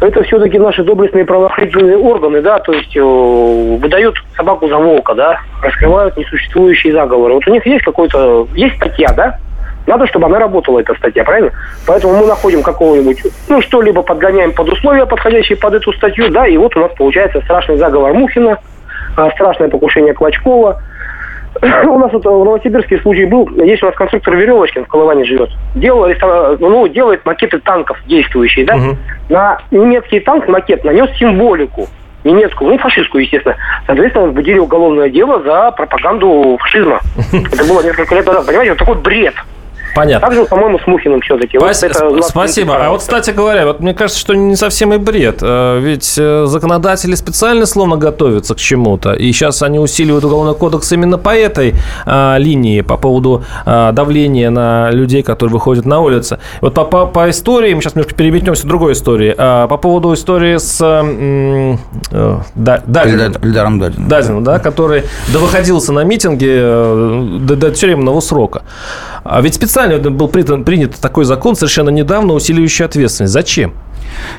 это 0.00 0.22
все-таки 0.22 0.58
наши 0.58 0.82
доблестные 0.82 1.26
правоохранительные 1.26 1.98
органы, 1.98 2.40
да, 2.40 2.60
то 2.60 2.72
есть 2.72 2.96
э, 2.96 3.00
выдают 3.02 4.16
собаку 4.34 4.68
за 4.68 4.78
волка, 4.78 5.14
да, 5.14 5.38
раскрывают 5.62 6.16
несуществующие 6.16 6.94
заговоры. 6.94 7.34
Вот 7.34 7.46
у 7.46 7.50
них 7.50 7.66
есть 7.66 7.84
какой-то, 7.84 8.48
есть 8.54 8.76
статья, 8.76 9.12
да, 9.14 9.38
надо, 9.86 10.06
чтобы 10.06 10.26
она 10.26 10.38
работала, 10.38 10.80
эта 10.80 10.94
статья, 10.94 11.24
правильно? 11.24 11.52
Поэтому 11.86 12.14
мы 12.16 12.26
находим 12.26 12.62
какого-нибудь, 12.62 13.18
ну, 13.50 13.60
что-либо 13.60 14.00
подгоняем 14.00 14.52
под 14.52 14.70
условия, 14.70 15.04
подходящие 15.04 15.58
под 15.58 15.74
эту 15.74 15.92
статью, 15.92 16.30
да, 16.30 16.46
и 16.46 16.56
вот 16.56 16.74
у 16.74 16.80
нас 16.80 16.92
получается 16.96 17.42
страшный 17.42 17.76
заговор 17.76 18.14
Мухина, 18.14 18.58
а, 19.16 19.30
страшное 19.32 19.68
покушение 19.68 20.14
Клочкова, 20.14 20.80
у 21.62 21.98
нас 21.98 22.12
вот 22.12 22.24
в 22.24 22.44
Новосибирске 22.44 22.98
случай 22.98 23.24
был. 23.24 23.48
Есть 23.64 23.82
у 23.82 23.86
нас 23.86 23.94
конструктор 23.94 24.36
Веревочкин 24.36 24.84
в 24.84 24.88
Колыване 24.88 25.24
живет. 25.24 25.50
Делал, 25.74 26.08
ну, 26.58 26.88
делает 26.88 27.24
макеты 27.24 27.58
танков 27.60 27.98
действующие, 28.06 28.64
да? 28.66 28.76
Угу. 28.76 28.96
На 29.28 29.58
немецкий 29.70 30.20
танк 30.20 30.48
макет 30.48 30.84
нанес 30.84 31.10
символику 31.18 31.88
немецкую, 32.24 32.72
ну, 32.72 32.78
фашистскую, 32.78 33.22
естественно. 33.22 33.56
Соответственно, 33.86 34.26
возбудили 34.26 34.58
уголовное 34.58 35.10
дело 35.10 35.42
за 35.42 35.70
пропаганду 35.72 36.56
фашизма. 36.60 37.00
Это 37.32 37.64
было 37.64 37.82
несколько 37.82 38.14
лет 38.14 38.26
назад. 38.26 38.46
Понимаете, 38.46 38.72
вот 38.72 38.78
такой 38.78 38.96
бред. 38.96 39.34
Понятно. 39.94 40.28
Также, 40.28 40.44
по-моему, 40.46 40.78
с 40.78 40.86
Мухиным 40.86 41.20
все-таки. 41.20 41.58
Спас... 41.58 41.82
Вот 41.82 41.90
это 41.90 42.22
Спасибо. 42.22 42.76
А 42.76 42.90
вот, 42.90 43.00
кстати 43.00 43.30
говоря, 43.30 43.66
вот 43.66 43.80
мне 43.80 43.94
кажется, 43.94 44.20
что 44.20 44.34
не 44.34 44.56
совсем 44.56 44.92
и 44.92 44.98
бред. 44.98 45.38
Э, 45.42 45.78
ведь 45.80 46.16
э, 46.18 46.46
законодатели 46.46 47.14
специально 47.14 47.66
словно 47.66 47.96
готовятся 47.96 48.54
к 48.54 48.58
чему-то. 48.58 49.12
И 49.12 49.32
сейчас 49.32 49.62
они 49.62 49.78
усиливают 49.78 50.24
уголовный 50.24 50.54
кодекс 50.54 50.90
именно 50.92 51.18
по 51.18 51.34
этой 51.34 51.74
а, 52.06 52.36
линии, 52.38 52.80
по 52.80 52.96
поводу 52.96 53.44
а, 53.64 53.92
давления 53.92 54.50
на 54.50 54.90
людей, 54.90 55.22
которые 55.22 55.52
выходят 55.52 55.84
на 55.86 56.00
улицы. 56.00 56.38
Вот 56.60 56.74
по, 56.74 56.84
по, 56.84 57.06
по 57.06 57.30
истории, 57.30 57.74
мы 57.74 57.80
сейчас 57.80 57.94
немножко 57.94 58.14
переметнемся 58.14 58.64
к 58.64 58.66
другой 58.66 58.92
истории. 58.92 59.34
А, 59.36 59.66
по 59.68 59.76
поводу 59.76 60.12
истории 60.14 60.56
с 60.56 60.80
м, 60.80 61.78
э, 62.10 62.38
да, 62.54 62.82
Дадиным. 62.86 63.34
Эльдаром. 63.42 63.78
Дадиным, 63.80 64.44
да, 64.44 64.58
который 64.58 65.04
довыходился 65.32 65.92
на 65.92 66.04
митинге 66.04 66.60
до, 67.40 67.56
до 67.56 67.70
тюремного 67.70 68.20
срока. 68.20 68.62
А 69.24 69.40
ведь 69.40 69.54
специально 69.54 69.98
был 70.10 70.28
принят 70.28 70.96
такой 70.96 71.24
закон 71.24 71.56
совершенно 71.56 71.90
недавно, 71.90 72.34
усиливающий 72.34 72.84
ответственность. 72.84 73.32
Зачем? 73.32 73.74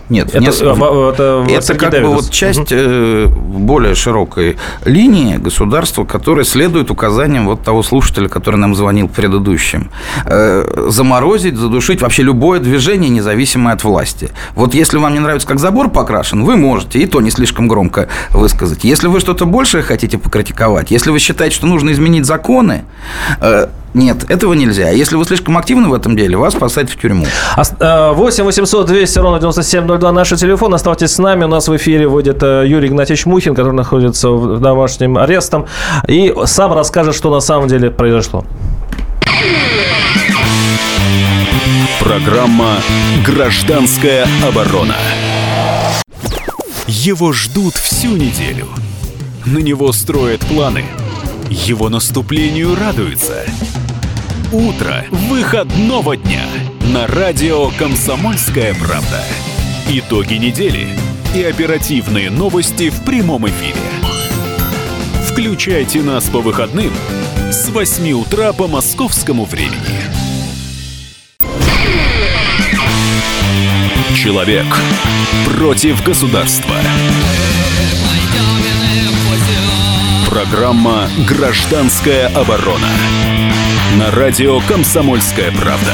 Нет, 0.10 0.30
это, 0.30 0.40
нет, 0.40 0.54
это, 0.54 1.46
это 1.50 1.76
как 1.76 1.92
Дэвидс. 1.92 2.08
бы 2.08 2.16
вот 2.16 2.30
часть 2.30 2.72
угу. 2.72 3.30
более 3.60 3.96
широкой 3.96 4.58
линии 4.86 5.38
государства, 5.38 6.06
которая 6.06 6.46
следует 6.46 6.92
указаниям 6.92 7.46
вот 7.46 7.64
того 7.64 7.82
слушателя, 7.84 8.30
который 8.30 8.58
нам 8.58 8.76
звонил 8.76 9.10
предыдущим. 9.10 9.90
Э, 10.26 10.88
заморозить, 10.90 11.58
задушить 11.58 12.02
вообще 12.02 12.24
любое 12.24 12.60
движение, 12.60 13.10
независимое 13.10 13.74
от 13.74 13.84
власти. 13.84 14.30
Вот 14.54 14.74
если 14.74 14.98
вам 14.98 15.14
не 15.14 15.20
нравится, 15.20 15.48
как 15.48 15.60
забор 15.60 15.90
покрашен, 15.90 16.44
вы 16.44 16.56
можете, 16.56 17.00
и 17.00 17.06
то 17.06 17.22
не 17.22 17.32
слишком 17.32 17.68
громко 17.68 18.08
высказать. 18.32 18.84
Если 18.84 19.08
вы 19.08 19.20
что-то 19.20 19.46
большее 19.46 19.84
хотите 19.84 20.18
покритиковать, 20.18 20.92
если 20.92 21.10
вы 21.10 21.20
считаете, 21.20 21.56
что 21.56 21.68
нужно 21.68 21.92
изменить 21.92 22.26
законы, 22.26 22.86
э, 23.42 23.68
нет, 23.96 24.30
этого 24.30 24.54
нельзя. 24.54 24.90
Если 24.90 25.16
вы 25.16 25.24
слишком 25.24 25.58
активны 25.58 25.88
в 25.88 25.94
этом 25.94 26.18
деле, 26.18 26.36
вас 26.36 26.54
посадят 26.54 26.92
в 26.92 27.00
тюрьму. 27.00 27.26
8 27.56 28.44
800 28.44 28.86
200 28.88 29.20
ровно 29.20 29.40
9702 29.40 30.12
наш 30.12 30.30
телефон. 30.30 30.74
Оставайтесь 30.74 31.12
с 31.12 31.18
нами. 31.18 31.46
У 31.46 31.48
нас 31.48 31.70
в 31.70 31.76
эфире 31.78 32.10
выйдет 32.10 32.44
э, 32.44 32.66
Юрий 32.68 32.90
Игнатьевич 32.90 33.26
Мухин, 33.26 33.56
который 33.56 33.72
находится 33.72 34.32
в 34.32 34.60
домашнем 34.60 35.18
арестом. 35.18 35.68
И 36.10 36.36
сам 36.44 36.74
расскажет, 36.74 37.16
что 37.16 37.34
на 37.34 37.40
самом 37.40 37.70
деле 37.70 37.90
произошло. 37.90 38.44
Программа 42.02 42.76
«Гражданская 43.26 44.28
оборона». 44.46 44.96
Его 46.86 47.32
ждут 47.32 47.76
всю 47.76 48.10
неделю. 48.10 48.68
На 49.46 49.60
него 49.60 49.94
строят 49.94 50.42
планы. 50.42 50.84
Его 51.50 51.88
наступлению 51.88 52.76
радуются– 52.76 53.46
утро 54.56 55.06
выходного 55.12 56.16
дня 56.16 56.46
на 56.94 57.08
радио 57.08 57.72
«Комсомольская 57.78 58.74
правда». 58.74 59.22
Итоги 59.90 60.36
недели 60.36 60.88
и 61.36 61.44
оперативные 61.44 62.32
новости 62.32 62.90
в 62.90 63.04
прямом 63.04 63.48
эфире. 63.50 63.76
Включайте 65.30 66.02
нас 66.02 66.30
по 66.30 66.40
выходным 66.40 66.94
с 67.52 67.68
8 67.68 68.14
утра 68.14 68.54
по 68.54 68.68
московскому 68.68 69.44
времени. 69.44 69.76
Человек 74.16 74.68
против 75.46 76.02
государства. 76.02 76.76
Программа 80.30 81.10
«Гражданская 81.28 82.28
оборона» 82.28 82.90
на 84.00 84.12
радио 84.12 84.60
«Комсомольская 84.68 85.52
правда». 85.52 85.94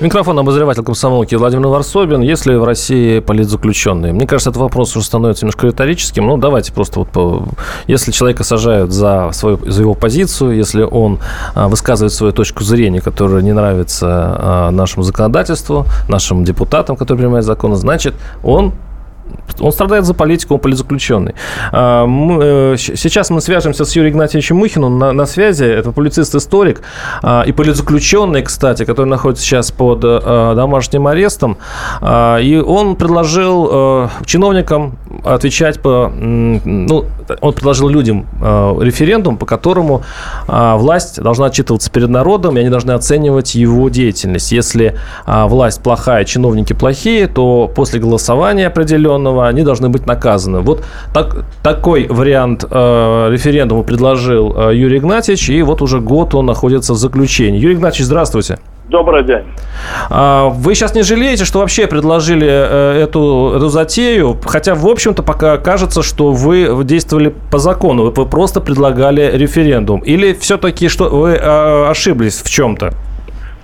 Микрофон 0.00 0.36
обозреватель 0.36 0.82
комсомолки 0.82 1.36
Владимир 1.36 1.68
Варсобин. 1.68 2.22
Если 2.22 2.54
в 2.56 2.64
России 2.64 3.20
политзаключенные? 3.20 4.12
Мне 4.12 4.26
кажется, 4.26 4.50
этот 4.50 4.60
вопрос 4.60 4.96
уже 4.96 5.06
становится 5.06 5.44
немножко 5.44 5.68
риторическим. 5.68 6.26
Ну, 6.26 6.38
давайте 6.38 6.72
просто 6.72 6.98
вот... 6.98 7.08
По... 7.10 7.44
Если 7.86 8.10
человека 8.10 8.42
сажают 8.42 8.90
за, 8.90 9.30
свою, 9.32 9.58
за 9.64 9.82
его 9.82 9.94
позицию, 9.94 10.56
если 10.56 10.82
он 10.82 11.20
а, 11.54 11.68
высказывает 11.68 12.12
свою 12.12 12.32
точку 12.32 12.64
зрения, 12.64 13.00
которая 13.00 13.42
не 13.42 13.52
нравится 13.52 14.08
а, 14.10 14.70
нашему 14.72 15.04
законодательству, 15.04 15.86
нашим 16.08 16.44
депутатам, 16.44 16.96
которые 16.96 17.20
принимают 17.22 17.46
законы, 17.46 17.76
значит, 17.76 18.14
он 18.42 18.72
он 19.60 19.72
страдает 19.72 20.04
за 20.04 20.14
политику, 20.14 20.54
он 20.54 20.60
политзаключенный. 20.60 21.34
А, 21.72 22.06
э, 22.06 22.76
сейчас 22.78 23.30
мы 23.30 23.40
свяжемся 23.40 23.84
с 23.84 23.96
Юрием 23.96 24.14
Игнатьевичем 24.14 24.56
Мухиным 24.56 24.98
на, 24.98 25.12
на 25.12 25.26
связи. 25.26 25.64
Это 25.64 25.92
публицист-историк 25.92 26.82
а, 27.22 27.42
и 27.46 27.52
политзаключенный, 27.52 28.42
кстати, 28.42 28.84
который 28.84 29.06
находится 29.06 29.44
сейчас 29.44 29.70
под 29.70 30.00
э, 30.04 30.52
домашним 30.56 31.06
арестом. 31.06 31.58
А, 32.00 32.38
и 32.38 32.56
он 32.56 32.96
предложил 32.96 33.68
э, 33.70 34.08
чиновникам 34.24 34.98
отвечать 35.24 35.80
по... 35.80 36.10
Ну, 36.14 37.04
он 37.40 37.52
предложил 37.52 37.88
людям 37.88 38.26
референдум, 38.40 39.36
по 39.36 39.46
которому 39.46 40.02
власть 40.46 41.20
должна 41.20 41.46
отчитываться 41.46 41.90
перед 41.90 42.08
народом, 42.08 42.56
и 42.56 42.60
они 42.60 42.70
должны 42.70 42.92
оценивать 42.92 43.54
его 43.54 43.88
деятельность. 43.88 44.52
Если 44.52 44.96
власть 45.26 45.82
плохая, 45.82 46.24
чиновники 46.24 46.72
плохие, 46.72 47.26
то 47.26 47.70
после 47.74 48.00
голосования 48.00 48.66
определенного 48.66 49.48
они 49.48 49.62
должны 49.62 49.88
быть 49.88 50.06
наказаны. 50.06 50.60
Вот 50.60 50.84
так, 51.12 51.44
такой 51.62 52.06
вариант 52.08 52.64
э, 52.68 53.28
референдума 53.30 53.82
предложил 53.82 54.54
э, 54.56 54.76
Юрий 54.76 54.98
Игнатьевич, 54.98 55.50
и 55.50 55.62
вот 55.62 55.82
уже 55.82 56.00
год 56.00 56.34
он 56.34 56.46
находится 56.46 56.94
в 56.94 56.96
заключении. 56.96 57.60
Юрий 57.60 57.74
Игнатьевич, 57.74 58.06
здравствуйте. 58.06 58.58
Добрый 58.88 59.24
день. 59.24 59.44
А, 60.10 60.48
вы 60.48 60.74
сейчас 60.74 60.94
не 60.94 61.02
жалеете, 61.02 61.44
что 61.44 61.60
вообще 61.60 61.86
предложили 61.86 62.48
э, 62.48 63.02
эту, 63.02 63.54
эту 63.56 63.68
затею? 63.68 64.38
Хотя, 64.44 64.74
в 64.74 64.86
общем-то, 64.86 65.22
пока 65.22 65.56
кажется, 65.58 66.02
что 66.02 66.32
вы 66.32 66.84
действовали 66.84 67.32
по 67.50 67.58
закону. 67.58 68.10
Вы 68.10 68.26
просто 68.26 68.60
предлагали 68.60 69.36
референдум. 69.36 70.00
Или 70.00 70.32
все-таки 70.34 70.88
что 70.88 71.08
вы 71.08 71.30
э, 71.30 71.90
ошиблись 71.90 72.42
в 72.42 72.50
чем-то? 72.50 72.92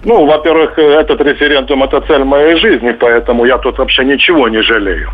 Ну, 0.04 0.26
во-первых, 0.26 0.78
этот 0.78 1.20
референдум– 1.20 1.82
это 1.84 2.00
цель 2.02 2.22
моей 2.22 2.56
жизни, 2.56 2.92
поэтому 2.92 3.44
я 3.44 3.58
тут 3.58 3.78
вообще 3.78 4.04
ничего 4.04 4.48
не 4.48 4.62
жалею. 4.62 5.10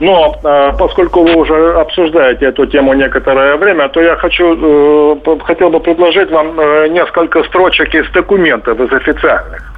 Но 0.00 0.34
э, 0.42 0.72
поскольку 0.78 1.22
вы 1.22 1.34
уже 1.36 1.74
обсуждаете 1.74 2.46
эту 2.46 2.66
тему 2.66 2.94
некоторое 2.94 3.56
время, 3.56 3.88
то 3.88 4.00
я 4.00 4.16
хочу, 4.16 5.16
э, 5.24 5.38
хотел 5.44 5.68
бы 5.68 5.80
предложить 5.80 6.30
вам 6.30 6.58
э, 6.58 6.88
несколько 6.88 7.42
строчек 7.44 7.94
из 7.94 8.10
документов, 8.10 8.80
из 8.80 8.92
официальных. 8.92 9.72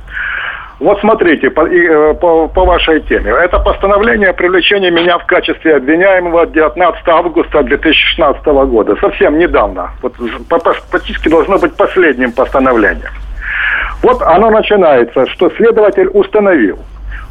Вот 0.79 1.01
смотрите, 1.01 1.51
по, 1.51 1.67
э, 1.67 2.15
по, 2.15 2.47
по 2.47 2.65
вашей 2.65 3.01
теме. 3.01 3.33
Это 3.33 3.59
постановление 3.59 4.31
о 4.31 4.33
привлечении 4.35 4.91
меня 4.91 5.19
в 5.19 5.27
качестве 5.27 5.77
обвиняемого 5.77 6.47
19 6.47 7.09
августа 7.09 7.63
2016 7.63 8.47
года. 8.47 8.95
Совсем 9.01 9.39
недавно. 9.39 9.91
Вот, 10.03 10.15
практически 10.91 11.29
должно 11.29 11.59
быть 11.59 11.77
последним 11.77 12.33
постановлением. 12.33 13.11
Вот 14.05 14.21
оно 14.21 14.51
начинается, 14.51 15.25
что 15.31 15.49
следователь 15.57 16.09
установил, 16.09 16.79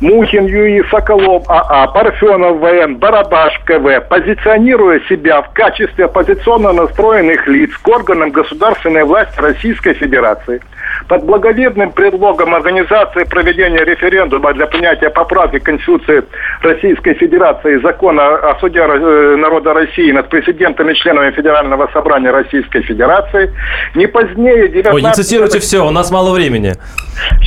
Мухин 0.01 0.45
Юи, 0.45 0.83
Соколов 0.89 1.49
АА, 1.49 1.87
Парфенов 1.87 2.59
ВН, 2.59 2.97
Барабаш 2.97 3.59
КВ, 3.65 4.01
позиционируя 4.09 4.99
себя 5.09 5.41
в 5.41 5.53
качестве 5.53 6.05
оппозиционно 6.05 6.73
настроенных 6.73 7.47
лиц 7.47 7.71
к 7.77 7.87
органам 7.87 8.31
государственной 8.31 9.03
власти 9.03 9.39
Российской 9.39 9.93
Федерации– 9.93 10.61
под 11.07 11.23
благовидным 11.25 11.91
предлогом 11.91 12.55
организации 12.55 13.23
проведения 13.23 13.83
референдума 13.83 14.53
для 14.53 14.67
принятия 14.67 15.09
поправки 15.09 15.59
Конституции 15.59 16.23
Российской 16.61 17.13
Федерации 17.15 17.77
и 17.77 17.81
закона 17.81 18.35
о 18.35 18.59
суде 18.59 18.79
э, 18.79 19.35
народа 19.35 19.73
России 19.73 20.11
над 20.11 20.29
президентами 20.29 20.93
и 20.93 20.95
членами 20.95 21.31
Федерального 21.31 21.89
собрания 21.93 22.31
Российской 22.31 22.81
Федерации 22.81 23.51
не 23.95 24.07
позднее 24.07 24.67
19... 24.69 24.93
Ой, 24.93 25.01
не 25.01 25.11
цитируйте 25.11 25.59
все, 25.59 25.85
у 25.85 25.91
нас 25.91 26.11
мало 26.11 26.33
времени. 26.33 26.73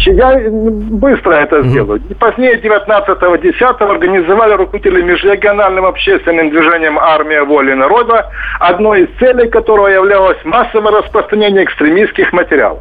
Я 0.06 0.38
быстро 0.50 1.32
это 1.32 1.62
сделаю. 1.62 2.00
Не 2.08 2.14
позднее 2.26 2.60
19.10 2.60 3.90
организовали 3.90 4.54
руководители 4.54 5.00
межрегиональным 5.00 5.84
общественным 5.86 6.50
движением 6.50 6.98
«Армия 6.98 7.44
воли 7.44 7.72
народа», 7.72 8.28
одной 8.58 9.02
из 9.02 9.08
целей 9.18 9.48
которого 9.48 9.86
являлось 9.86 10.38
массовое 10.44 10.90
распространение 10.90 11.62
экстремистских 11.62 12.32
материалов. 12.32 12.80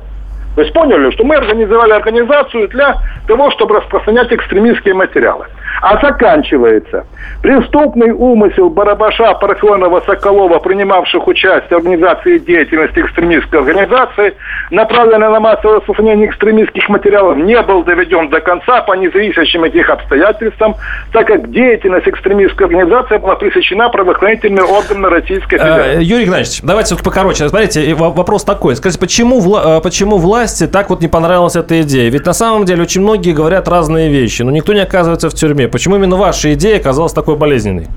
То 0.55 0.61
есть 0.61 0.73
поняли, 0.73 1.11
что 1.11 1.23
мы 1.23 1.35
организовали 1.35 1.91
организацию 1.91 2.67
для 2.69 2.95
того, 3.27 3.51
чтобы 3.51 3.75
распространять 3.75 4.31
экстремистские 4.31 4.93
материалы. 4.93 5.45
А 5.81 5.99
заканчивается. 5.99 7.05
Преступный 7.41 8.11
умысел 8.11 8.69
Барабаша, 8.69 9.33
Парфенова, 9.33 10.01
Соколова, 10.05 10.59
принимавших 10.59 11.27
участие 11.27 11.77
в 11.79 11.81
организации 11.85 12.37
деятельности 12.37 12.99
экстремистской 12.99 13.59
организации, 13.59 14.33
направленной 14.71 15.29
на 15.29 15.39
массовое 15.39 15.77
распространение 15.77 16.29
экстремистских 16.29 16.87
материалов, 16.87 17.37
не 17.37 17.61
был 17.61 17.83
доведен 17.83 18.29
до 18.29 18.39
конца 18.39 18.81
по 18.81 18.93
независящим 18.93 19.63
от 19.63 19.73
них 19.73 19.89
обстоятельствам, 19.89 20.75
так 21.11 21.27
как 21.27 21.51
деятельность 21.51 22.07
экстремистской 22.07 22.67
организации 22.67 23.17
была 23.17 23.35
пресечена 23.35 23.89
правоохранительными 23.89 24.61
органами 24.65 25.07
Российской 25.11 25.57
Федерации. 25.57 25.97
Э, 25.97 26.01
Юрий 26.01 26.23
Игнатьевич, 26.23 26.61
давайте 26.63 26.95
вот 26.95 27.03
покороче. 27.03 27.49
Смотрите, 27.49 27.93
вопрос 27.95 28.43
такой. 28.45 28.75
Скажите, 28.75 28.99
почему, 28.99 29.39
вла- 29.39 29.79
э, 29.79 29.81
почему 29.81 30.17
власти 30.45 30.67
так 30.67 30.89
вот 30.89 31.01
не 31.01 31.07
понравилась 31.07 31.55
эта 31.55 31.81
идея? 31.81 32.09
Ведь 32.11 32.25
на 32.25 32.33
самом 32.33 32.65
деле 32.65 32.83
очень 32.83 33.01
многие 33.01 33.33
говорят 33.33 33.67
разные 33.67 34.09
вещи, 34.09 34.43
но 34.43 34.51
никто 34.51 34.73
не 34.73 34.81
оказывается 34.81 35.29
в 35.29 35.33
тюрьме. 35.33 35.67
Почему 35.67 35.95
именно 35.95 36.15
ваша 36.17 36.53
идея 36.53 36.77
оказалась 36.77 37.13
такой 37.13 37.35
болезненной? 37.35 37.87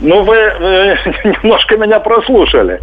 Ну, 0.00 0.22
вы 0.22 0.36
э, 0.36 0.96
немножко 1.24 1.76
меня 1.76 1.98
прослушали. 1.98 2.80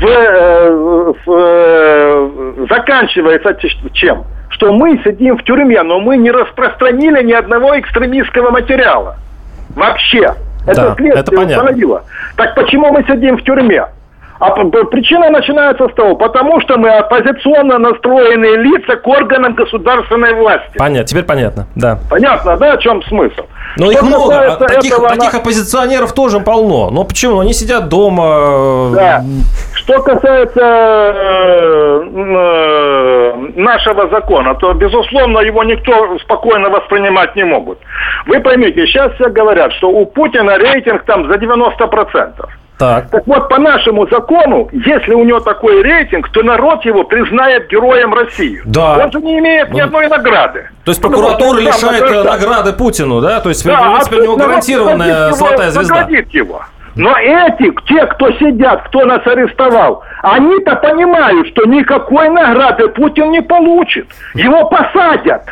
Вы, 0.00 0.10
э, 0.10 1.12
э, 1.26 2.66
заканчивается 2.68 3.56
чем? 3.92 4.24
Что 4.48 4.72
мы 4.72 5.00
сидим 5.04 5.36
в 5.36 5.44
тюрьме, 5.44 5.82
но 5.82 6.00
мы 6.00 6.16
не 6.16 6.32
распространили 6.32 7.22
ни 7.22 7.32
одного 7.32 7.78
экстремистского 7.78 8.50
материала. 8.50 9.16
Вообще. 9.76 10.34
Это 10.66 10.80
да, 10.80 10.94
следствие 10.96 11.12
это 11.12 11.30
понятно. 11.30 11.56
установило. 11.56 12.02
Так 12.36 12.54
почему 12.54 12.92
мы 12.92 13.04
сидим 13.04 13.36
в 13.36 13.42
тюрьме? 13.42 13.84
А 14.40 14.50
причина 14.50 15.30
начинается 15.30 15.88
с 15.88 15.94
того, 15.94 16.16
потому 16.16 16.60
что 16.60 16.76
мы 16.76 16.90
оппозиционно 16.90 17.78
настроенные 17.78 18.56
лица 18.56 18.96
к 18.96 19.06
органам 19.06 19.54
государственной 19.54 20.34
власти. 20.34 20.76
Понятно, 20.76 21.06
теперь 21.06 21.24
понятно, 21.24 21.66
да. 21.76 21.98
Понятно, 22.10 22.56
да, 22.56 22.72
о 22.72 22.76
чем 22.78 23.02
смысл? 23.04 23.42
Но 23.76 23.90
их 23.90 24.02
много, 24.02 24.52
а 24.52 24.56
таких, 24.56 24.92
этого, 24.92 25.08
таких 25.08 25.34
она... 25.34 25.40
оппозиционеров 25.40 26.12
тоже 26.12 26.40
полно. 26.40 26.90
Но 26.90 27.04
почему? 27.04 27.40
Они 27.40 27.52
сидят 27.52 27.88
дома. 27.88 28.24
Э, 28.24 28.92
да. 28.94 29.24
Что 29.74 30.02
касается 30.02 30.60
э, 30.60 32.02
э, 32.14 33.34
нашего 33.56 34.08
закона, 34.10 34.54
то, 34.54 34.72
безусловно, 34.74 35.40
его 35.40 35.64
никто 35.64 36.18
спокойно 36.20 36.70
воспринимать 36.70 37.34
не 37.36 37.44
могут. 37.44 37.78
Вы 38.26 38.40
поймите, 38.40 38.86
сейчас 38.86 39.12
все 39.14 39.28
говорят, 39.28 39.72
что 39.74 39.90
у 39.90 40.06
Путина 40.06 40.56
рейтинг 40.56 41.04
там 41.04 41.26
за 41.28 41.34
90%. 41.34 42.48
Так. 42.78 43.08
так 43.10 43.26
вот, 43.26 43.48
по 43.48 43.58
нашему 43.58 44.06
закону, 44.08 44.68
если 44.72 45.14
у 45.14 45.24
него 45.24 45.38
такой 45.40 45.82
рейтинг, 45.82 46.28
то 46.30 46.42
народ 46.42 46.84
его 46.84 47.04
признает 47.04 47.68
героем 47.68 48.12
России. 48.12 48.60
Да. 48.64 48.98
Он 49.04 49.12
же 49.12 49.20
не 49.20 49.38
имеет 49.38 49.70
ни 49.72 49.80
ну, 49.80 49.86
одной 49.86 50.08
награды. 50.08 50.68
То 50.84 50.90
есть 50.90 51.00
прокуратура 51.00 51.54
ну, 51.54 51.60
лишает 51.60 52.02
награждает. 52.02 52.24
награды 52.24 52.72
Путину, 52.72 53.20
да? 53.20 53.40
То 53.40 53.50
есть, 53.50 53.64
да, 53.64 53.78
в 53.78 53.92
принципе, 53.92 54.16
а 54.16 54.18
у 54.18 54.22
него 54.22 54.36
гарантированная 54.36 55.32
золотая 55.32 55.70
звезда. 55.70 56.08
его. 56.08 56.62
Но 56.96 57.16
эти, 57.16 57.72
те, 57.88 58.06
кто 58.06 58.30
сидят, 58.32 58.86
кто 58.88 59.04
нас 59.04 59.26
арестовал, 59.26 60.02
они-то 60.22 60.76
понимают, 60.76 61.48
что 61.48 61.64
никакой 61.64 62.28
награды 62.28 62.88
Путин 62.88 63.30
не 63.30 63.42
получит. 63.42 64.06
Его 64.34 64.68
посадят. 64.68 65.42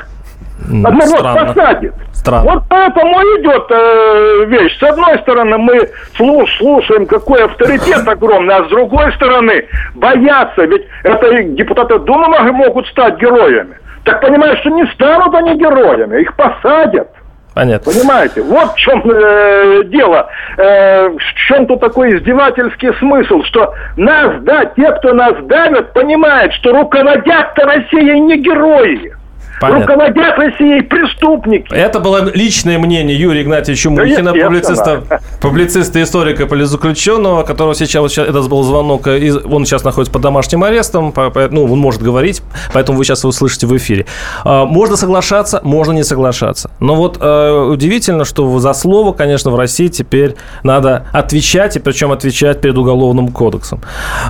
Одного 0.68 1.07
Странно. 1.07 1.46
посадят. 1.46 1.94
Странно. 2.12 2.51
Вот 2.51 2.62
поэтому 2.68 3.20
идет 3.38 3.66
э, 3.70 4.44
вещь. 4.46 4.79
С 4.79 4.83
одной 4.83 5.18
стороны, 5.18 5.59
мы 5.59 5.90
слушаем, 6.16 7.07
какой 7.07 7.44
авторитет 7.44 8.07
огромный, 8.07 8.55
а 8.55 8.64
с 8.64 8.68
другой 8.68 9.12
стороны, 9.14 9.66
боятся. 9.94 10.64
Ведь 10.64 10.87
это 11.03 11.42
депутаты 11.42 11.98
Думы 11.98 12.29
могут 12.53 12.87
стать 12.88 13.18
героями. 13.18 13.77
Так 14.05 14.20
понимаешь, 14.20 14.59
что 14.61 14.70
не 14.70 14.87
станут 14.94 15.35
они 15.35 15.57
героями, 15.57 16.20
их 16.20 16.35
посадят. 16.37 17.09
Понятно. 17.55 17.92
Понимаете? 17.92 18.42
Вот 18.42 18.72
в 18.72 18.77
чем 18.77 19.03
э, 19.05 19.83
дело. 19.85 20.29
Э, 20.57 21.09
в 21.09 21.35
чем 21.48 21.66
тут 21.66 21.81
такой 21.81 22.16
издевательский 22.16 22.94
смысл, 22.94 23.42
что 23.42 23.75
нас, 23.96 24.42
да, 24.42 24.64
те, 24.64 24.90
кто 24.92 25.12
нас 25.12 25.35
давят, 25.44 25.92
понимают, 25.92 26.55
что 26.55 26.72
руководят-то 26.72 27.66
Россией 27.66 28.20
не 28.20 28.38
герои. 28.38 29.12
Понятно. 29.60 29.94
Руководят 29.94 30.38
Россией 30.38 30.82
преступники. 30.82 31.72
Это 31.72 32.00
было 32.00 32.30
личное 32.34 32.78
мнение 32.78 33.16
Юрия 33.16 33.42
Игнатьевича 33.42 33.90
Мухина, 33.90 34.32
да 34.32 34.44
публициста, 34.44 35.02
публициста, 35.40 36.02
историка 36.02 36.46
политзаключенного, 36.46 37.42
которого 37.42 37.74
сейчас, 37.74 38.02
вот, 38.02 38.18
это 38.18 38.42
был 38.42 38.62
звонок, 38.62 39.06
он 39.06 39.64
сейчас 39.66 39.84
находится 39.84 40.12
под 40.12 40.22
домашним 40.22 40.64
арестом, 40.64 41.12
ну, 41.50 41.64
он 41.64 41.78
может 41.78 42.02
говорить, 42.02 42.42
поэтому 42.72 42.98
вы 42.98 43.04
сейчас 43.04 43.22
его 43.22 43.32
слышите 43.32 43.66
в 43.66 43.76
эфире. 43.76 44.06
А, 44.44 44.64
можно 44.64 44.96
соглашаться, 44.96 45.60
можно 45.62 45.92
не 45.92 46.04
соглашаться. 46.04 46.70
Но 46.80 46.94
вот 46.94 47.18
э, 47.20 47.50
удивительно, 47.70 48.24
что 48.24 48.58
за 48.58 48.72
слово, 48.72 49.12
конечно, 49.12 49.50
в 49.50 49.56
России 49.56 49.88
теперь 49.88 50.36
надо 50.62 51.06
отвечать, 51.12 51.76
и 51.76 51.78
причем 51.78 52.12
отвечать 52.12 52.60
перед 52.60 52.76
Уголовным 52.76 53.28
кодексом. 53.28 53.80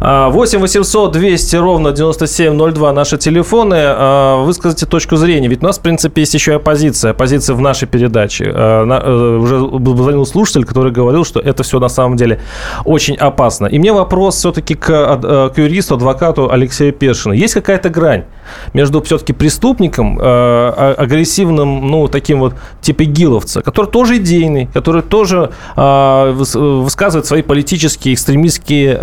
8 0.01 0.59
800 0.59 1.13
200 1.13 1.57
ровно 1.57 1.93
9702 1.93 2.93
наши 2.93 3.19
телефоны. 3.19 3.77
А, 3.79 4.43
высказайте 4.43 4.87
точку 5.13 5.17
зрения. 5.17 5.49
Ведь 5.49 5.63
у 5.63 5.67
нас, 5.67 5.79
в 5.79 5.83
принципе, 5.83 6.23
есть 6.23 6.35
еще 6.35 6.53
и 6.53 6.55
оппозиция. 6.55 7.11
Оппозиция 7.13 7.57
в 7.57 7.61
нашей 7.61 7.89
передаче. 7.89 8.53
А, 8.55 8.85
э, 8.85 9.37
уже 9.39 9.59
звонил 9.59 10.27
слушатель, 10.27 10.65
который 10.65 10.93
говорил, 10.93 11.25
что 11.25 11.41
это 11.41 11.63
все 11.63 11.79
на 11.79 11.89
самом 11.89 12.17
деле 12.17 12.39
очень 12.85 13.17
опасно. 13.17 13.67
И 13.67 13.79
мне 13.79 13.93
вопрос 13.93 14.37
все-таки 14.37 14.75
к, 14.75 14.91
э, 14.91 15.51
к 15.55 15.59
юристу, 15.59 15.95
адвокату 15.95 16.51
Алексею 16.51 16.93
Першину. 16.93 17.35
Есть 17.35 17.55
какая-то 17.55 17.91
грань 17.91 18.25
между 18.73 19.03
все-таки 19.03 19.33
преступником, 19.33 20.19
э, 20.19 20.23
а, 20.23 20.95
агрессивным, 20.99 21.87
ну, 21.89 22.09
таким 22.09 22.41
вот 22.41 22.55
типа 22.81 23.05
Гиловца, 23.05 23.63
который 23.63 23.87
тоже 23.87 24.19
идейный, 24.19 24.67
который 24.73 25.03
тоже 25.03 25.51
высказывает 25.75 27.27
свои 27.27 27.43
политические, 27.43 28.15
экстремистские 28.15 28.95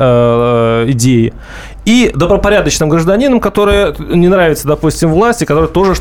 идеи, 0.92 1.34
и 1.90 2.12
добропорядочным 2.14 2.88
гражданином, 2.88 3.40
который 3.40 3.96
не 4.16 4.28
нравится, 4.28 4.68
допустим, 4.68 5.12
власти, 5.12 5.46
который 5.46 5.68
тоже 5.68 5.96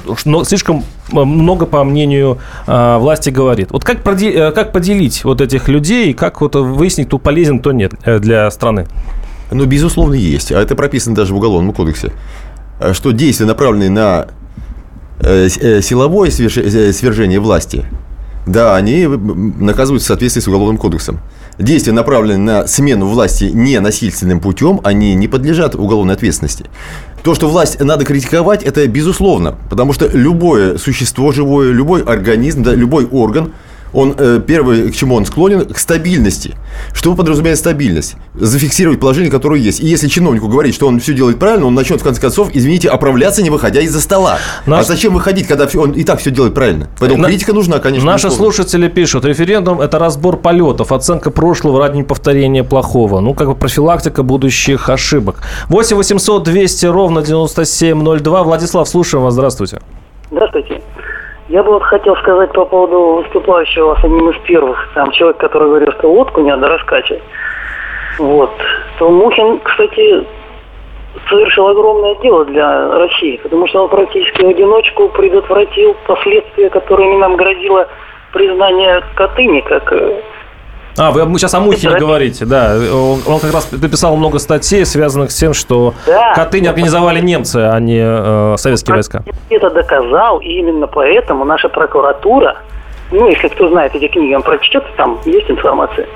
слишком 0.45 0.85
много, 1.11 1.65
по 1.65 1.83
мнению 1.83 2.39
э, 2.67 2.99
власти, 2.99 3.31
говорит. 3.31 3.71
Вот 3.71 3.85
как, 3.85 4.07
э, 4.07 4.53
как 4.53 4.73
поделить 4.73 5.25
вот 5.25 5.41
этих 5.41 5.69
людей, 5.69 6.13
как 6.13 6.43
вот 6.43 6.57
выяснить, 6.57 7.07
кто 7.07 7.19
полезен, 7.19 7.61
кто 7.61 7.73
нет 7.73 7.93
э, 8.05 8.19
для 8.19 8.51
страны? 8.51 8.87
Ну, 9.51 9.65
безусловно, 9.65 10.13
есть. 10.13 10.53
А 10.53 10.61
это 10.61 10.77
прописано 10.77 11.17
даже 11.17 11.33
в 11.33 11.39
Уголовном 11.39 11.73
кодексе. 11.73 12.13
Что 12.93 13.11
действия, 13.13 13.47
направленные 13.47 13.91
на 13.91 14.29
силовое 15.21 16.31
свержение 16.31 17.41
власти, 17.41 17.85
да, 18.47 18.77
они 18.77 19.07
наказываются 19.07 20.07
в 20.07 20.09
соответствии 20.09 20.41
с 20.41 20.49
Уголовным 20.49 20.79
кодексом 20.79 21.21
действия, 21.59 21.93
направленные 21.93 22.39
на 22.39 22.67
смену 22.67 23.07
власти 23.07 23.51
не 23.53 23.79
насильственным 23.81 24.41
путем, 24.41 24.81
они 24.85 25.15
не 25.15 25.29
подлежат 25.29 25.75
уголовной 25.75 26.15
ответственности. 26.15 26.67
То, 27.25 27.35
что 27.35 27.49
власть 27.49 27.81
надо 27.81 28.05
критиковать, 28.05 28.63
это 28.63 28.87
безусловно, 28.87 29.57
потому 29.69 29.93
что 29.93 30.07
любое 30.07 30.79
существо 30.79 31.33
живое, 31.33 31.73
любой 31.73 32.03
организм, 32.03 32.63
да, 32.63 32.75
любой 32.75 33.07
орган– 33.07 33.53
он 33.93 34.15
э, 34.19 34.41
первый, 34.47 34.91
к 34.91 34.95
чему 34.95 35.15
он 35.15 35.25
склонен, 35.27 35.65
к 35.65 35.79
стабильности. 35.79 36.55
Что 36.93 37.15
подразумевает 37.15 37.59
стабильность? 37.59 38.17
Зафиксировать 38.35 39.01
положение, 39.01 39.31
которое 39.31 39.61
есть. 39.61 39.81
И 39.81 39.87
если 39.87 40.09
чиновнику 40.09 40.49
говорить, 40.49 40.75
что 40.75 40.87
он 40.87 41.01
все 41.01 41.15
делает 41.15 41.39
правильно, 41.39 41.67
он 41.67 41.75
начнет, 41.75 42.01
в 42.01 42.05
конце 42.05 42.21
концов, 42.21 42.51
извините, 42.53 42.89
оправляться, 42.89 43.43
не 43.43 43.51
выходя 43.51 43.81
из-за 43.81 44.01
стола. 44.01 44.39
Наш... 44.67 44.81
А 44.81 44.85
зачем 44.85 45.15
выходить, 45.15 45.47
когда 45.47 45.69
он 45.77 45.93
и 45.93 46.05
так 46.05 46.21
все 46.21 46.31
делает 46.31 46.55
правильно? 46.55 46.89
Поэтому 46.99 47.23
На... 47.23 47.29
критика 47.29 47.53
нужна, 47.53 47.79
конечно. 47.79 48.07
Наши 48.07 48.31
слушатели 48.31 48.89
пишут, 48.89 49.25
референдум– 49.25 49.81
это 49.83 49.99
разбор 49.99 50.37
полетов, 50.37 50.93
оценка 50.93 51.31
прошлого 51.31 51.81
ради 51.81 51.99
неповторения 51.99 52.65
плохого. 52.65 53.21
Ну, 53.21 53.35
как 53.35 53.49
бы 53.49 53.55
профилактика 53.55 54.23
будущих 54.23 54.89
ошибок. 54.89 55.43
8 55.69 55.97
800 55.97 56.43
200 56.43 56.87
ровно 56.87 57.23
9702. 57.23 58.43
Владислав, 58.43 58.89
слушаем 58.89 59.25
вас. 59.25 59.35
Здравствуйте. 59.35 59.81
Здравствуйте. 60.31 60.83
Я 61.49 61.63
бы 61.63 61.73
вот 61.73 61.83
хотел 61.83 62.15
сказать 62.17 62.53
по 62.53 62.67
поводу 62.67 63.23
выступающего 63.23 63.95
с 63.95 64.05
одним 64.05 64.29
из 64.31 64.39
первых, 64.43 64.91
там 64.95 65.11
человек, 65.13 65.39
который 65.39 65.69
говорил, 65.69 65.93
что 65.93 66.13
лодку 66.13 66.43
не 66.43 66.51
надо 66.51 66.69
раскачивать. 66.69 67.23
Вот. 68.19 68.51
То 68.99 69.09
Мухин, 69.09 69.59
кстати, 69.61 70.27
совершил 71.29 71.69
огромное 71.69 72.17
дело 72.17 72.45
для 72.45 72.99
России, 72.99 73.41
потому 73.43 73.67
что 73.67 73.85
он 73.85 73.89
практически 73.89 74.43
в 74.43 74.49
одиночку 74.49 75.09
предотвратил 75.09 75.97
последствия, 76.07 76.69
которыми 76.69 77.17
нам 77.17 77.37
грозило 77.37 77.89
признание 78.33 79.03
Катыни 79.15 79.61
как 79.61 79.91
э, 79.93 80.21
а, 80.99 81.11
вы 81.11 81.39
сейчас 81.39 81.55
о 81.55 81.61
Мухине 81.61 81.93
это... 81.93 82.01
говорите, 82.01 82.45
да. 82.45 82.77
Он, 82.93 83.21
он 83.27 83.41
как 83.41 83.53
раз 83.53 83.71
написал 83.73 84.17
много 84.17 84.39
статей, 84.39 84.85
связанных 84.85 85.31
с 85.31 85.37
тем, 85.37 85.55
что 85.55 85.95
да, 86.07 86.35
Катынь 86.35 86.67
организовали 86.67 87.21
немцы, 87.21 87.57
а 87.57 87.79
не 87.79 88.01
э, 88.01 88.57
советские 88.57 88.95
войска. 88.95 89.23
Это 89.51 89.71
доказал, 89.71 90.41
и 90.41 90.49
именно 90.49 90.87
поэтому 90.87 91.45
наша 91.45 91.69
прокуратура, 91.69 92.57
ну, 93.13 93.29
если 93.29 93.49
кто 93.49 93.69
знает 93.69 93.95
эти 93.95 94.09
книги, 94.09 94.35
он 94.35 94.43
прочтет, 94.43 94.85
там 94.97 95.19
есть 95.25 95.51
информация, 95.51 96.07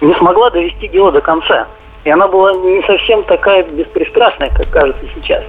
не 0.00 0.14
смогла 0.14 0.50
довести 0.50 0.88
дело 0.88 1.12
до 1.12 1.20
конца. 1.20 1.66
И 2.04 2.10
она 2.10 2.26
была 2.26 2.52
не 2.52 2.82
совсем 2.82 3.22
такая 3.24 3.62
беспристрастная, 3.62 4.50
как 4.50 4.70
кажется 4.70 5.04
сейчас. 5.14 5.44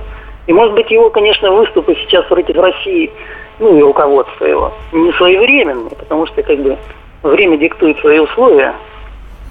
И, 0.46 0.54
может 0.54 0.74
быть, 0.74 0.92
его, 0.92 1.10
конечно, 1.10 1.52
выступы 1.52 1.96
сейчас 1.96 2.26
против 2.26 2.56
России, 2.58 3.12
ну, 3.60 3.78
и 3.78 3.82
руководство 3.82 4.46
его, 4.46 4.74
не 4.92 5.12
своевременные, 5.14 5.96
потому 5.96 6.28
что, 6.28 6.44
как 6.44 6.60
бы, 6.60 6.78
время 7.24 7.58
диктует 7.58 8.00
свои 8.00 8.20
условия. 8.20 8.74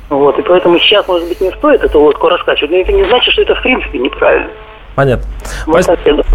Вот, 0.08 0.38
и 0.38 0.42
поэтому 0.42 0.78
сейчас, 0.78 1.08
может 1.08 1.26
быть, 1.26 1.40
не 1.40 1.50
стоит 1.52 1.82
эту 1.82 2.00
лодку 2.00 2.28
раскачивать, 2.28 2.70
но 2.70 2.76
это 2.76 2.92
не 2.92 3.04
значит, 3.04 3.32
что 3.32 3.42
это 3.42 3.54
в 3.54 3.62
принципе 3.62 3.98
неправильно. 3.98 4.50
Понятно. 4.94 5.26
Вот 5.66 5.88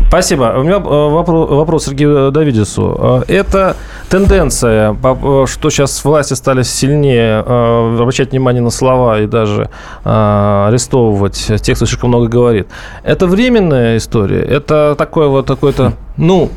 Спасибо. 0.08 0.56
У 0.58 0.64
меня 0.64 0.78
э, 0.78 0.80
вопрос, 0.80 1.50
вопрос 1.50 1.86
Сергею 1.86 2.32
Давидису. 2.32 3.24
Э, 3.28 3.32
это 3.32 3.76
тенденция, 4.10 4.94
э, 4.94 5.46
что 5.46 5.70
сейчас 5.70 6.04
власти 6.04 6.34
стали 6.34 6.64
сильнее 6.64 7.40
обращать 7.40 8.32
внимание 8.32 8.64
на 8.64 8.72
слова 8.72 9.20
и 9.20 9.28
даже 9.28 9.70
арестовывать 10.04 11.52
тех, 11.62 11.78
кто 11.78 11.86
слишком 11.86 12.10
много 12.10 12.28
говорит. 12.28 12.68
Это 13.04 13.28
временная 13.28 13.98
история? 13.98 14.42
Это 14.42 14.96
такое 14.98 15.28
вот 15.28 15.46
такое-то, 15.46 15.94
ну, 16.18 16.50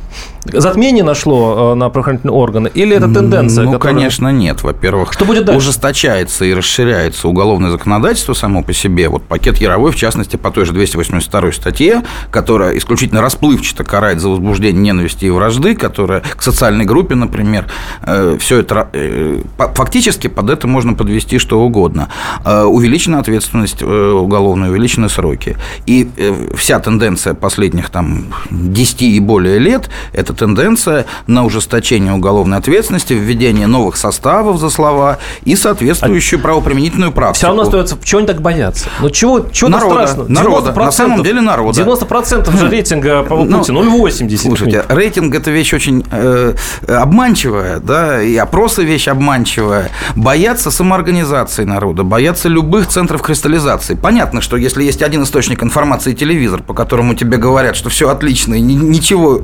затмение 0.45 1.05
нашло 1.05 1.75
на 1.75 1.89
правоохранительные 1.91 2.35
органы? 2.35 2.71
Или 2.75 2.97
это 2.97 3.13
тенденция? 3.13 3.65
Ну, 3.65 3.73
которая... 3.73 3.95
конечно, 3.95 4.29
нет. 4.29 4.63
Во-первых, 4.63 5.13
что 5.13 5.25
будет 5.25 5.45
дальше? 5.45 5.59
ужесточается 5.59 6.45
и 6.45 6.55
расширяется 6.55 7.29
уголовное 7.29 7.71
законодательство 7.71 8.35
само 8.35 8.63
по 8.63 8.73
себе. 8.73 9.09
Вот 9.09 9.23
пакет 9.23 9.59
Яровой, 9.59 9.93
в 9.93 9.97
частности, 9.97 10.37
по 10.37 10.51
той 10.51 10.65
же 10.65 10.73
282 10.73 11.53
статье, 11.53 12.03
которая 12.31 12.77
исключительно 12.77 13.21
расплывчато 13.21 13.85
карает 13.85 14.21
за 14.21 14.29
возбуждение 14.29 14.83
ненависти 14.83 15.27
и 15.27 15.31
вражды, 15.31 15.75
которая 15.75 16.21
к 16.21 16.43
социальной 16.43 16.85
группе, 16.85 17.15
например, 17.15 17.67
э, 18.03 18.37
все 18.41 18.59
это 18.61 18.89
э, 18.93 19.43
фактически 19.75 20.29
под 20.29 20.51
это 20.51 20.67
можно 20.67 20.95
подвести 20.95 21.39
что 21.39 21.61
угодно. 21.61 22.09
Э, 22.45 22.65
увеличена 22.65 23.19
ответственность 23.19 23.83
уголовная, 23.83 24.71
увеличены 24.71 25.09
сроки. 25.09 25.57
И 25.87 26.09
вся 26.57 26.79
тенденция 26.81 27.35
последних 27.35 27.91
там 27.91 28.27
10 28.51 29.03
и 29.03 29.21
более 29.21 29.59
лет– 29.59 29.91
это 30.13 30.30
тенденция 30.33 31.07
на 31.27 31.45
ужесточение 31.45 32.13
уголовной 32.13 32.59
ответственности, 32.59 33.13
введение 33.13 33.67
новых 33.67 33.97
составов 33.97 34.59
за 34.59 34.71
слова 34.71 35.19
и 35.45 35.57
соответствующую 35.57 36.41
а 36.41 36.43
правоприменительную 36.43 37.13
практику. 37.13 37.39
Все 37.39 37.47
равно 37.49 37.63
остается, 37.63 37.99
чего 38.03 38.19
они 38.19 38.27
так 38.27 38.41
боятся? 38.41 38.89
Ну, 39.01 39.11
чего, 39.11 39.47
чего 39.53 39.71
народа, 39.71 40.07
страшного? 40.07 40.29
Народа, 40.29 40.73
на 40.73 40.93
самом 40.93 41.23
деле 41.23 41.41
народа. 41.41 41.81
90% 41.81 42.57
же 42.57 42.69
рейтинга 42.71 43.23
по 43.23 43.45
ну, 43.45 43.59
Путину, 43.59 43.83
0,80. 43.83 44.37
Слушайте, 44.37 44.85
рейтинг– 44.89 45.35
это 45.35 45.51
вещь 45.51 45.73
очень 45.75 46.05
э, 46.11 46.55
обманчивая, 46.87 47.81
да, 47.81 48.23
и 48.23 48.37
опросы– 48.37 48.85
вещь 48.85 49.09
обманчивая. 49.09 49.91
Боятся 50.15 50.71
самоорганизации 50.71 51.65
народа, 51.65 52.05
боятся 52.05 52.49
любых 52.49 52.89
центров 52.89 53.23
кристаллизации. 53.23 53.95
Понятно, 53.95 54.41
что 54.41 54.57
если 54.57 54.85
есть 54.85 55.03
один 55.03 55.25
источник 55.25 55.63
информации– 55.63 56.13
телевизор, 56.21 56.63
по 56.63 56.75
которому 56.75 57.15
тебе 57.15 57.39
говорят, 57.39 57.77
что 57.77 57.89
все 57.89 58.11
отлично, 58.11 58.55
и 58.55 58.61
ничего, 58.61 59.43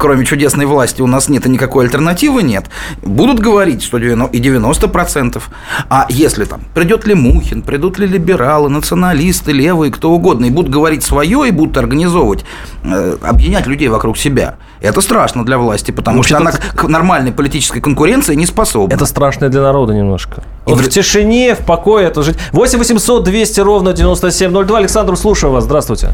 кроме 0.00 0.24
чудесной 0.24 0.64
власти, 0.64 1.02
у 1.02 1.06
нас 1.06 1.28
нет, 1.28 1.46
и 1.46 1.50
никакой 1.50 1.84
альтернативы 1.84 2.42
нет, 2.42 2.64
будут 3.02 3.38
говорить, 3.38 3.82
что 3.82 3.98
и 3.98 4.02
90%. 4.02 5.42
А 5.90 6.06
если 6.08 6.44
там 6.46 6.62
придет 6.74 7.06
ли 7.06 7.14
Мухин, 7.14 7.62
придут 7.62 7.98
ли 7.98 8.06
либералы, 8.06 8.70
националисты, 8.70 9.52
левые, 9.52 9.92
кто 9.92 10.10
угодно, 10.10 10.46
и 10.46 10.50
будут 10.50 10.72
говорить 10.72 11.04
свое, 11.04 11.46
и 11.46 11.50
будут 11.50 11.76
организовывать, 11.76 12.46
э, 12.82 13.16
объединять 13.22 13.66
людей 13.66 13.88
вокруг 13.88 14.16
себя. 14.16 14.56
Это 14.80 15.02
страшно 15.02 15.44
для 15.44 15.58
власти, 15.58 15.90
потому 15.90 16.16
ну, 16.16 16.22
что 16.22 16.38
она 16.38 16.52
к 16.52 16.88
нормальной 16.88 17.32
политической 17.32 17.80
конкуренции 17.80 18.34
не 18.34 18.46
способна. 18.46 18.94
Это 18.94 19.04
страшно 19.04 19.50
для 19.50 19.60
народа 19.60 19.92
немножко. 19.92 20.42
И 20.66 20.70
вот 20.70 20.80
в... 20.80 20.84
в 20.86 20.88
тишине, 20.88 21.54
в 21.54 21.66
покое 21.66 22.06
это 22.06 22.22
жить. 22.22 22.38
8 22.52 22.78
800 22.78 23.22
200 23.24 23.60
ровно 23.60 23.92
9702. 23.92 24.78
Александр, 24.78 25.16
слушаю 25.16 25.52
вас. 25.52 25.64
Здравствуйте. 25.64 26.08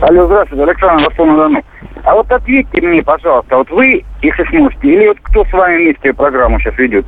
Алло, 0.00 0.26
здравствуйте, 0.26 0.64
Александр 0.64 1.04
Ростов-на-Дону. 1.04 1.62
А 2.04 2.14
вот 2.14 2.30
ответьте 2.30 2.80
мне, 2.82 3.02
пожалуйста, 3.02 3.56
вот 3.56 3.70
вы, 3.70 4.04
если 4.20 4.44
сможете, 4.44 4.88
или 4.88 5.08
вот 5.08 5.18
кто 5.22 5.44
с 5.46 5.52
вами 5.52 5.84
вместе 5.84 6.12
программу 6.12 6.60
сейчас 6.60 6.76
ведет, 6.76 7.06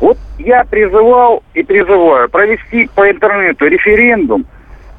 вот 0.00 0.18
я 0.38 0.64
призывал 0.64 1.42
и 1.54 1.62
призываю 1.62 2.28
провести 2.28 2.88
по 2.94 3.08
интернету 3.08 3.66
референдум 3.66 4.44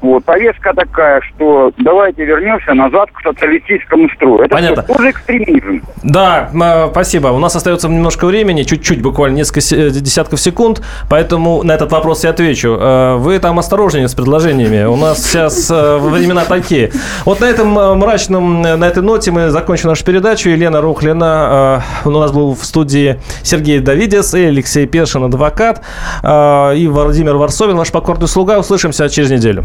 вот, 0.00 0.24
повестка 0.24 0.72
такая, 0.74 1.20
что 1.20 1.72
давайте 1.78 2.24
вернемся 2.24 2.74
назад 2.74 3.10
к 3.12 3.20
социалистическому 3.22 4.08
строю. 4.10 4.44
Это 4.44 4.54
Понятно. 4.54 4.82
Что, 4.82 4.94
тоже 4.94 5.10
экстремизм. 5.10 5.82
Да, 6.02 6.50
спасибо. 6.90 7.28
У 7.28 7.38
нас 7.38 7.54
остается 7.56 7.88
немножко 7.88 8.26
времени, 8.26 8.62
чуть-чуть, 8.62 9.02
буквально 9.02 9.36
несколько 9.36 9.60
десятков 9.60 10.40
секунд, 10.40 10.82
поэтому 11.08 11.62
на 11.62 11.72
этот 11.72 11.92
вопрос 11.92 12.24
я 12.24 12.30
отвечу. 12.30 12.78
Вы 13.18 13.38
там 13.38 13.58
осторожнее 13.58 14.08
с 14.08 14.14
предложениями. 14.14 14.84
У 14.84 14.96
нас 14.96 15.24
сейчас 15.24 15.70
времена 15.70 16.44
такие. 16.44 16.90
Вот 17.24 17.40
на 17.40 17.46
этом 17.46 17.72
мрачном, 17.98 18.62
на 18.62 18.84
этой 18.84 19.02
ноте 19.02 19.30
мы 19.30 19.50
закончим 19.50 19.88
нашу 19.88 20.04
передачу. 20.04 20.48
Елена 20.48 20.80
Рухлина, 20.80 21.82
у 22.04 22.10
нас 22.10 22.32
был 22.32 22.54
в 22.54 22.64
студии 22.64 23.20
Сергей 23.42 23.80
Давидес 23.80 24.34
и 24.34 24.44
Алексей 24.44 24.86
Першин, 24.86 25.24
адвокат, 25.24 25.82
и 26.22 26.88
Владимир 26.90 27.36
Варсовин, 27.36 27.76
ваш 27.76 27.92
покорный 27.92 28.28
слуга. 28.28 28.58
Услышимся 28.58 29.08
через 29.08 29.30
неделю. 29.30 29.64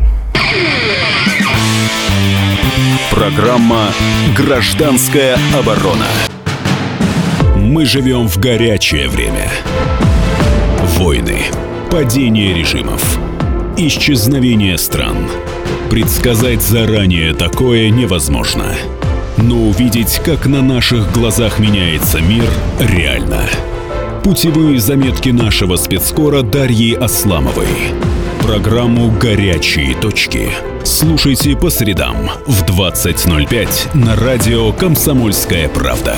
Программа 3.16 3.88
«Гражданская 4.36 5.38
оборона». 5.58 6.06
Мы 7.56 7.86
живем 7.86 8.28
в 8.28 8.38
горячее 8.38 9.08
время. 9.08 9.50
Войны, 10.98 11.44
падение 11.90 12.54
режимов, 12.54 13.18
исчезновение 13.78 14.78
стран. 14.78 15.30
Предсказать 15.90 16.62
заранее 16.62 17.34
такое 17.34 17.90
невозможно. 17.90 18.66
Но 19.38 19.70
увидеть, 19.70 20.20
как 20.26 20.46
на 20.46 20.62
наших 20.62 21.14
глазах 21.14 21.58
меняется 21.58 22.20
мир, 22.20 22.46
реально. 22.80 23.44
Путевые 24.26 24.80
заметки 24.80 25.30
нашего 25.30 25.78
спецкора 25.78 26.42
Дарьи 26.42 26.94
Асламовой– 26.94 27.68
Программу 28.46 29.10
«Горячие 29.10 29.96
точки» 29.96 30.52
слушайте 30.86 31.56
по 31.56 31.70
средам 31.70 32.30
в 32.46 32.64
20.05 32.64 33.98
на 33.98 34.16
радио 34.16 34.72
«Комсомольская 34.72 35.68
правда». 35.68 36.16